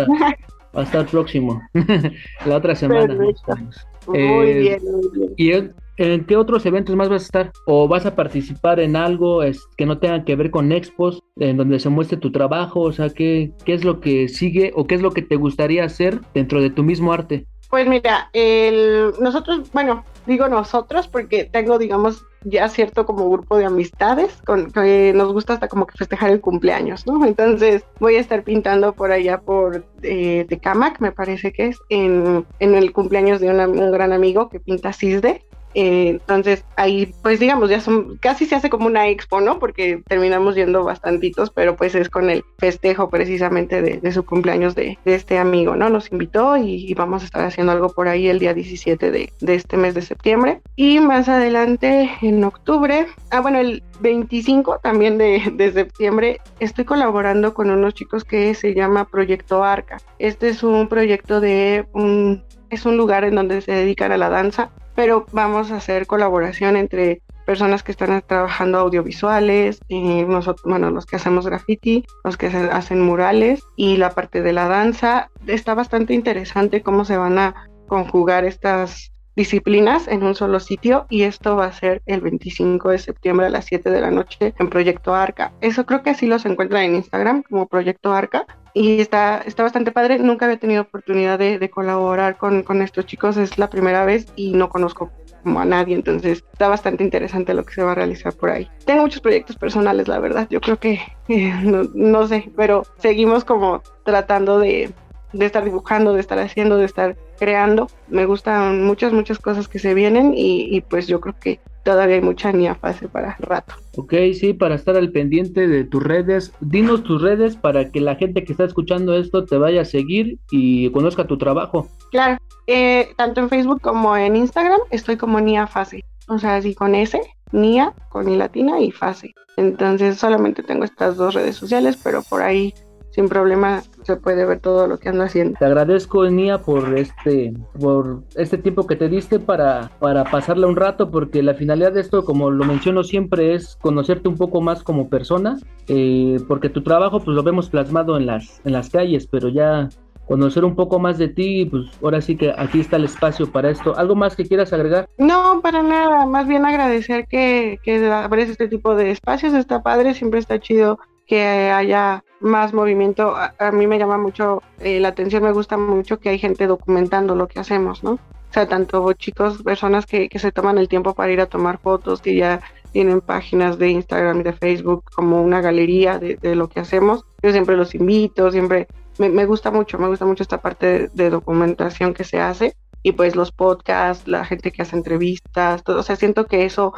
va 0.75 0.81
a 0.81 0.83
estar 0.83 1.05
próximo 1.05 1.61
la 2.45 2.57
otra 2.57 2.75
semana. 2.75 3.15
Muy 3.15 4.19
eh, 4.19 4.59
bien, 4.59 4.81
muy 4.83 5.33
bien. 5.37 5.73
¿Y 5.97 6.03
en 6.03 6.25
qué 6.25 6.35
otros 6.35 6.65
eventos 6.65 6.95
más 6.95 7.09
vas 7.09 7.23
a 7.23 7.25
estar? 7.25 7.51
¿O 7.65 7.87
vas 7.87 8.05
a 8.05 8.15
participar 8.15 8.79
en 8.79 8.95
algo 8.95 9.41
que 9.77 9.85
no 9.85 9.99
tenga 9.99 10.23
que 10.25 10.35
ver 10.35 10.51
con 10.51 10.71
expos, 10.71 11.21
en 11.37 11.57
donde 11.57 11.79
se 11.79 11.89
muestre 11.89 12.17
tu 12.17 12.31
trabajo? 12.31 12.81
O 12.81 12.91
sea, 12.91 13.09
¿qué, 13.09 13.51
¿qué 13.65 13.73
es 13.73 13.83
lo 13.83 13.99
que 13.99 14.27
sigue 14.27 14.71
o 14.75 14.85
qué 14.85 14.95
es 14.95 15.01
lo 15.01 15.11
que 15.11 15.21
te 15.21 15.35
gustaría 15.35 15.83
hacer 15.83 16.19
dentro 16.33 16.61
de 16.61 16.69
tu 16.69 16.83
mismo 16.83 17.13
arte? 17.13 17.45
Pues 17.69 17.87
mira, 17.87 18.29
el, 18.33 19.13
nosotros, 19.19 19.71
bueno, 19.73 20.05
digo 20.27 20.47
nosotros 20.47 21.07
porque 21.07 21.45
tengo, 21.45 21.79
digamos, 21.79 22.23
ya 22.43 22.69
cierto 22.69 23.05
como 23.05 23.29
grupo 23.29 23.57
de 23.57 23.65
amistades 23.65 24.39
con 24.45 24.69
que 24.69 25.11
nos 25.15 25.33
gusta 25.33 25.53
hasta 25.53 25.67
como 25.67 25.87
que 25.87 25.97
festejar 25.97 26.29
el 26.29 26.39
cumpleaños, 26.39 27.07
¿no? 27.07 27.25
Entonces 27.25 27.83
voy 27.99 28.17
a 28.17 28.19
estar 28.19 28.43
pintando 28.43 28.93
por 28.93 29.11
allá 29.11 29.39
por 29.39 29.85
eh, 30.03 30.45
Tecamac, 30.47 30.99
me 30.99 31.11
parece 31.11 31.51
que 31.51 31.67
es, 31.67 31.79
en, 31.89 32.45
en 32.59 32.75
el 32.75 32.91
cumpleaños 32.93 33.39
de 33.39 33.49
un 33.49 33.91
gran 33.91 34.13
amigo 34.13 34.49
que 34.49 34.59
pinta 34.59 34.93
Cisde. 34.93 35.43
Eh, 35.75 36.09
entonces 36.09 36.65
ahí 36.75 37.13
pues 37.21 37.39
digamos 37.39 37.69
ya 37.69 37.81
son 37.81 38.17
casi 38.17 38.45
se 38.45 38.55
hace 38.55 38.69
como 38.69 38.87
una 38.87 39.07
expo, 39.09 39.41
¿no? 39.41 39.59
Porque 39.59 40.01
terminamos 40.07 40.55
yendo 40.55 40.83
bastantitos, 40.83 41.49
pero 41.49 41.75
pues 41.75 41.95
es 41.95 42.09
con 42.09 42.29
el 42.29 42.43
festejo 42.57 43.09
precisamente 43.09 43.81
de, 43.81 44.11
su 44.11 44.25
cumpleaños 44.25 44.75
de, 44.75 44.97
este 45.05 45.37
amigo, 45.37 45.75
¿no? 45.75 45.89
Nos 45.89 46.11
invitó 46.11 46.57
y, 46.57 46.93
vamos 46.93 47.23
a 47.23 47.25
estar 47.25 47.43
haciendo 47.43 47.71
algo 47.71 47.89
por 47.89 48.07
ahí 48.07 48.27
el 48.27 48.39
día 48.39 48.53
17 48.53 49.11
de, 49.11 49.33
este 49.47 49.77
mes 49.77 49.95
de 49.95 50.01
septiembre. 50.01 50.61
Y 50.75 50.99
más 50.99 51.27
adelante 51.27 52.11
en 52.21 52.43
octubre, 52.43 53.07
ah 53.31 53.41
bueno, 53.41 53.59
el 53.59 53.81
25 54.01 54.79
también 54.83 55.17
de, 55.17 55.41
de 55.53 55.71
septiembre 55.71 56.39
estoy 56.59 56.85
colaborando 56.85 57.53
con 57.53 57.71
unos 57.71 57.93
chicos 57.93 58.23
que 58.23 58.53
se 58.53 58.73
llama 58.73 59.05
Proyecto 59.05 59.63
Arca. 59.63 59.97
Este 60.19 60.49
es 60.49 60.63
un 60.63 60.87
proyecto 60.87 61.41
de 61.41 61.85
un 61.93 62.43
es 62.69 62.85
un 62.87 62.97
lugar 62.97 63.23
en 63.23 63.35
donde 63.35 63.61
se 63.61 63.71
dedican 63.71 64.11
a 64.11 64.17
la 64.17 64.29
danza 64.29 64.71
pero 64.95 65.25
vamos 65.31 65.71
a 65.71 65.77
hacer 65.77 66.07
colaboración 66.07 66.75
entre 66.75 67.21
personas 67.45 67.83
que 67.83 67.91
están 67.91 68.23
trabajando 68.25 68.79
audiovisuales, 68.79 69.79
y 69.87 70.23
nosotros, 70.23 70.63
bueno, 70.65 70.91
los 70.91 71.05
que 71.05 71.17
hacemos 71.17 71.45
graffiti, 71.45 72.05
los 72.23 72.37
que 72.37 72.47
hacen 72.47 73.01
murales 73.01 73.63
y 73.75 73.97
la 73.97 74.11
parte 74.11 74.41
de 74.41 74.53
la 74.53 74.67
danza. 74.67 75.29
Está 75.47 75.73
bastante 75.73 76.13
interesante 76.13 76.81
cómo 76.81 77.05
se 77.05 77.17
van 77.17 77.37
a 77.37 77.69
conjugar 77.87 78.45
estas 78.45 79.12
disciplinas 79.35 80.07
en 80.07 80.23
un 80.23 80.35
solo 80.35 80.59
sitio 80.59 81.05
y 81.09 81.23
esto 81.23 81.55
va 81.55 81.65
a 81.65 81.71
ser 81.71 82.01
el 82.05 82.21
25 82.21 82.89
de 82.89 82.97
septiembre 82.97 83.47
a 83.47 83.49
las 83.49 83.65
7 83.65 83.89
de 83.89 84.01
la 84.01 84.11
noche 84.11 84.53
en 84.59 84.69
Proyecto 84.69 85.13
Arca. 85.13 85.51
Eso 85.61 85.85
creo 85.85 86.03
que 86.03 86.11
así 86.11 86.27
los 86.27 86.45
encuentran 86.45 86.83
en 86.83 86.95
Instagram 86.95 87.43
como 87.43 87.67
Proyecto 87.67 88.13
Arca 88.13 88.45
y 88.73 88.99
está, 88.99 89.41
está 89.45 89.63
bastante 89.63 89.91
padre. 89.91 90.19
Nunca 90.19 90.45
había 90.45 90.57
tenido 90.57 90.81
oportunidad 90.83 91.39
de, 91.39 91.69
colaborar 91.69 92.37
con, 92.37 92.63
con, 92.63 92.81
estos 92.81 93.05
chicos, 93.05 93.37
es 93.37 93.57
la 93.57 93.69
primera 93.69 94.05
vez 94.05 94.27
y 94.35 94.53
no 94.53 94.69
conozco 94.69 95.11
como 95.43 95.59
a 95.59 95.65
nadie, 95.65 95.95
entonces 95.95 96.43
está 96.53 96.69
bastante 96.69 97.03
interesante 97.03 97.53
lo 97.53 97.65
que 97.65 97.73
se 97.73 97.83
va 97.83 97.91
a 97.91 97.95
realizar 97.95 98.33
por 98.33 98.49
ahí. 98.49 98.69
Tengo 98.85 99.01
muchos 99.01 99.21
proyectos 99.21 99.57
personales, 99.57 100.07
la 100.07 100.19
verdad, 100.19 100.47
yo 100.49 100.61
creo 100.61 100.79
que 100.79 101.01
eh, 101.27 101.53
no, 101.63 101.83
no, 101.93 102.27
sé, 102.27 102.49
pero 102.55 102.83
seguimos 102.97 103.43
como 103.43 103.81
tratando 104.05 104.59
de, 104.59 104.91
de 105.33 105.45
estar 105.45 105.63
dibujando, 105.63 106.13
de 106.13 106.21
estar 106.21 106.39
haciendo, 106.39 106.77
de 106.77 106.85
estar 106.85 107.17
creando. 107.43 107.87
Me 108.07 108.25
gustan 108.25 108.85
muchas, 108.85 109.11
muchas 109.11 109.37
cosas 109.37 109.67
que 109.67 109.77
se 109.77 109.93
vienen 109.93 110.33
y, 110.33 110.73
y 110.73 110.79
pues 110.79 111.07
yo 111.07 111.19
creo 111.19 111.35
que 111.37 111.59
todavía 111.83 112.15
hay 112.15 112.21
mucha 112.21 112.53
niña 112.53 112.75
fase 112.75 113.09
para 113.09 113.35
rato. 113.39 113.75
Ok, 113.97 114.13
sí, 114.33 114.53
para 114.53 114.75
estar 114.75 114.95
al 114.95 115.11
pendiente 115.11 115.67
de 115.67 115.83
tus 115.83 116.01
redes, 116.01 116.53
dinos 116.61 117.03
tus 117.03 117.21
redes 117.21 117.57
para 117.57 117.91
que 117.91 117.99
la 117.99 118.15
gente 118.15 118.45
que 118.45 118.53
está 118.53 118.63
escuchando 118.63 119.13
esto 119.13 119.43
te 119.43 119.57
vaya 119.57 119.81
a 119.81 119.85
seguir 119.85 120.39
y 120.51 120.89
conozca 120.91 121.27
tu 121.27 121.37
trabajo. 121.37 121.89
Claro, 122.11 122.37
eh, 122.67 123.09
tanto 123.17 123.41
en 123.41 123.49
Facebook 123.49 123.81
como 123.81 124.15
en 124.15 124.37
Instagram 124.37 124.79
estoy 124.89 125.17
como 125.17 125.41
Nia 125.41 125.67
Fase, 125.67 126.05
o 126.27 126.39
sea, 126.39 126.55
así 126.55 126.73
con 126.73 126.95
S, 126.95 127.19
Nia, 127.51 127.93
con 128.07 128.29
I 128.29 128.37
latina 128.37 128.79
y 128.79 128.91
Fase. 128.91 129.33
Entonces 129.57 130.17
solamente 130.17 130.63
tengo 130.63 130.85
estas 130.85 131.17
dos 131.17 131.33
redes 131.33 131.57
sociales, 131.57 131.99
pero 132.01 132.23
por 132.23 132.41
ahí 132.41 132.73
sin 133.13 133.29
problema 133.29 133.83
se 134.01 134.15
puede 134.17 134.45
ver 134.45 134.59
todo 134.59 134.87
lo 134.87 134.97
que 134.97 135.09
ando 135.09 135.23
haciendo. 135.23 135.57
Te 135.59 135.65
agradezco, 135.65 136.27
Nia, 136.29 136.61
por 136.61 136.97
este, 136.97 137.53
por 137.79 138.23
este 138.35 138.57
tiempo 138.57 138.87
que 138.87 138.95
te 138.95 139.07
diste 139.07 139.39
para, 139.39 139.91
para 139.99 140.23
pasarla 140.23 140.67
un 140.67 140.75
rato, 140.75 141.11
porque 141.11 141.43
la 141.43 141.53
finalidad 141.53 141.93
de 141.93 142.01
esto, 142.01 142.25
como 142.25 142.49
lo 142.49 142.65
menciono 142.65 143.03
siempre, 143.03 143.53
es 143.53 143.77
conocerte 143.81 144.27
un 144.27 144.35
poco 144.35 144.61
más 144.61 144.83
como 144.83 145.09
persona, 145.09 145.57
eh, 145.87 146.37
porque 146.47 146.69
tu 146.69 146.81
trabajo 146.81 147.19
pues 147.19 147.35
lo 147.35 147.43
vemos 147.43 147.69
plasmado 147.69 148.17
en 148.17 148.25
las, 148.25 148.61
en 148.65 148.73
las 148.73 148.89
calles, 148.89 149.27
pero 149.27 149.47
ya 149.49 149.89
conocer 150.27 150.65
un 150.65 150.75
poco 150.75 150.99
más 150.99 151.17
de 151.17 151.27
ti, 151.27 151.65
pues 151.65 151.85
ahora 152.01 152.21
sí 152.21 152.35
que 152.35 152.53
aquí 152.57 152.79
está 152.79 152.95
el 152.95 153.03
espacio 153.03 153.51
para 153.51 153.69
esto. 153.69 153.95
¿Algo 153.97 154.15
más 154.15 154.35
que 154.35 154.45
quieras 154.45 154.73
agregar? 154.73 155.07
No, 155.17 155.61
para 155.61 155.83
nada, 155.83 156.25
más 156.25 156.47
bien 156.47 156.65
agradecer 156.65 157.27
que, 157.27 157.77
que 157.83 158.11
este 158.37 158.67
tipo 158.67 158.95
de 158.95 159.11
espacios, 159.11 159.53
está 159.53 159.83
padre, 159.83 160.13
siempre 160.13 160.39
está 160.39 160.59
chido 160.59 160.97
que 161.27 161.71
haya 161.71 162.23
más 162.39 162.73
movimiento. 162.73 163.35
A, 163.35 163.71
mí 163.71 163.87
me 163.87 163.97
llama 163.97 164.17
mucho 164.17 164.61
eh, 164.79 164.99
la 164.99 165.09
atención, 165.09 165.43
me 165.43 165.51
gusta 165.51 165.77
mucho 165.77 166.19
que 166.19 166.29
hay 166.29 166.39
gente 166.39 166.67
documentando 166.67 167.35
lo 167.35 167.47
que 167.47 167.59
hacemos, 167.59 168.03
¿no? 168.03 168.13
O 168.13 168.53
sea, 168.53 168.67
tanto 168.67 169.11
chicos, 169.13 169.63
personas 169.63 170.05
que, 170.05 170.29
que 170.29 170.37
se 170.37 170.51
toman 170.51 170.77
el 170.77 170.87
tiempo 170.87 171.15
para 171.15 171.31
ir 171.31 171.41
a 171.41 171.47
tomar 171.47 171.79
fotos, 171.79 172.21
que 172.21 172.35
ya 172.35 172.61
tienen 172.91 173.21
páginas 173.21 173.79
de 173.79 173.89
Instagram 173.89 174.41
y 174.41 174.43
de 174.43 174.53
Facebook 174.53 175.05
como 175.15 175.41
una 175.41 175.59
galería 175.61 176.19
de, 176.19 176.35
de 176.35 176.55
lo 176.55 176.69
que 176.69 176.79
hacemos. 176.79 177.25
Yo 177.41 177.51
siempre 177.51 177.75
los 177.75 177.95
invito, 177.95 178.51
siempre 178.51 178.87
me, 179.17 179.29
me, 179.29 179.45
gusta 179.45 179.71
mucho, 179.71 179.97
me 179.97 180.07
gusta 180.07 180.25
mucho 180.25 180.43
esta 180.43 180.61
parte 180.61 181.09
de, 181.13 181.29
documentación 181.29 182.13
que 182.13 182.23
se 182.23 182.39
hace 182.39 182.75
y 183.01 183.11
pues 183.13 183.35
los 183.35 183.51
podcasts, 183.51 184.27
la 184.27 184.45
gente 184.45 184.71
que 184.71 184.81
hace 184.81 184.95
entrevistas, 184.95 185.83
todo, 185.83 185.99
o 185.99 186.03
sea, 186.03 186.15
siento 186.15 186.45
que 186.45 186.65
eso 186.65 186.93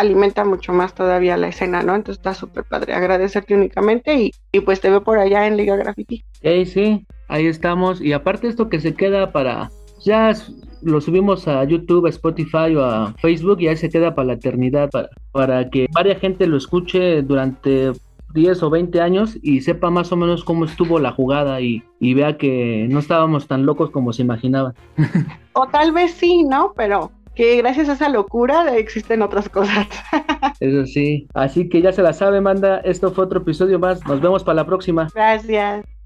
alimenta 0.00 0.44
mucho 0.44 0.72
más 0.72 0.94
todavía 0.94 1.36
la 1.36 1.48
escena, 1.48 1.82
¿no? 1.82 1.94
Entonces 1.94 2.18
está 2.18 2.34
súper 2.34 2.64
padre. 2.64 2.94
Agradecerte 2.94 3.54
únicamente 3.54 4.14
y, 4.14 4.32
y, 4.52 4.60
pues 4.60 4.80
te 4.80 4.90
veo 4.90 5.02
por 5.02 5.18
allá 5.18 5.46
en 5.46 5.56
Liga 5.56 5.76
Graffiti. 5.76 6.24
Hey, 6.42 6.64
sí, 6.66 7.06
ahí 7.28 7.46
estamos. 7.46 8.00
Y 8.00 8.12
aparte 8.12 8.48
esto 8.48 8.68
que 8.68 8.80
se 8.80 8.94
queda 8.94 9.32
para... 9.32 9.70
Ya 10.02 10.32
lo 10.82 11.00
subimos 11.02 11.46
a 11.46 11.62
YouTube, 11.64 12.06
a 12.06 12.08
Spotify 12.08 12.74
o 12.74 12.82
a 12.82 13.14
Facebook 13.18 13.60
y 13.60 13.68
ahí 13.68 13.76
se 13.76 13.90
queda 13.90 14.14
para 14.14 14.28
la 14.28 14.32
eternidad, 14.34 14.88
para, 14.90 15.10
para 15.30 15.68
que 15.68 15.86
varias 15.92 16.18
gente 16.20 16.46
lo 16.46 16.56
escuche 16.56 17.20
durante 17.20 17.92
10 18.32 18.62
o 18.62 18.70
20 18.70 18.98
años 19.02 19.38
y 19.42 19.60
sepa 19.60 19.90
más 19.90 20.10
o 20.12 20.16
menos 20.16 20.42
cómo 20.42 20.64
estuvo 20.64 20.98
la 20.98 21.12
jugada 21.12 21.60
y, 21.60 21.82
y 22.00 22.14
vea 22.14 22.38
que 22.38 22.86
no 22.90 23.00
estábamos 23.00 23.46
tan 23.46 23.66
locos 23.66 23.90
como 23.90 24.14
se 24.14 24.22
imaginaba. 24.22 24.72
o 25.52 25.66
tal 25.68 25.92
vez 25.92 26.12
sí, 26.12 26.44
¿no? 26.44 26.72
Pero 26.74 27.10
que 27.34 27.56
gracias 27.58 27.88
a 27.88 27.92
esa 27.94 28.08
locura 28.08 28.76
existen 28.76 29.22
otras 29.22 29.48
cosas. 29.48 29.86
Eso 30.60 30.86
sí. 30.86 31.26
Así 31.34 31.68
que 31.68 31.82
ya 31.82 31.92
se 31.92 32.02
la 32.02 32.12
sabe, 32.12 32.40
manda. 32.40 32.78
Esto 32.80 33.12
fue 33.12 33.24
otro 33.24 33.40
episodio 33.40 33.78
más. 33.78 34.04
Nos 34.06 34.20
vemos 34.20 34.44
para 34.44 34.56
la 34.56 34.66
próxima. 34.66 35.08
Gracias. 35.14 35.99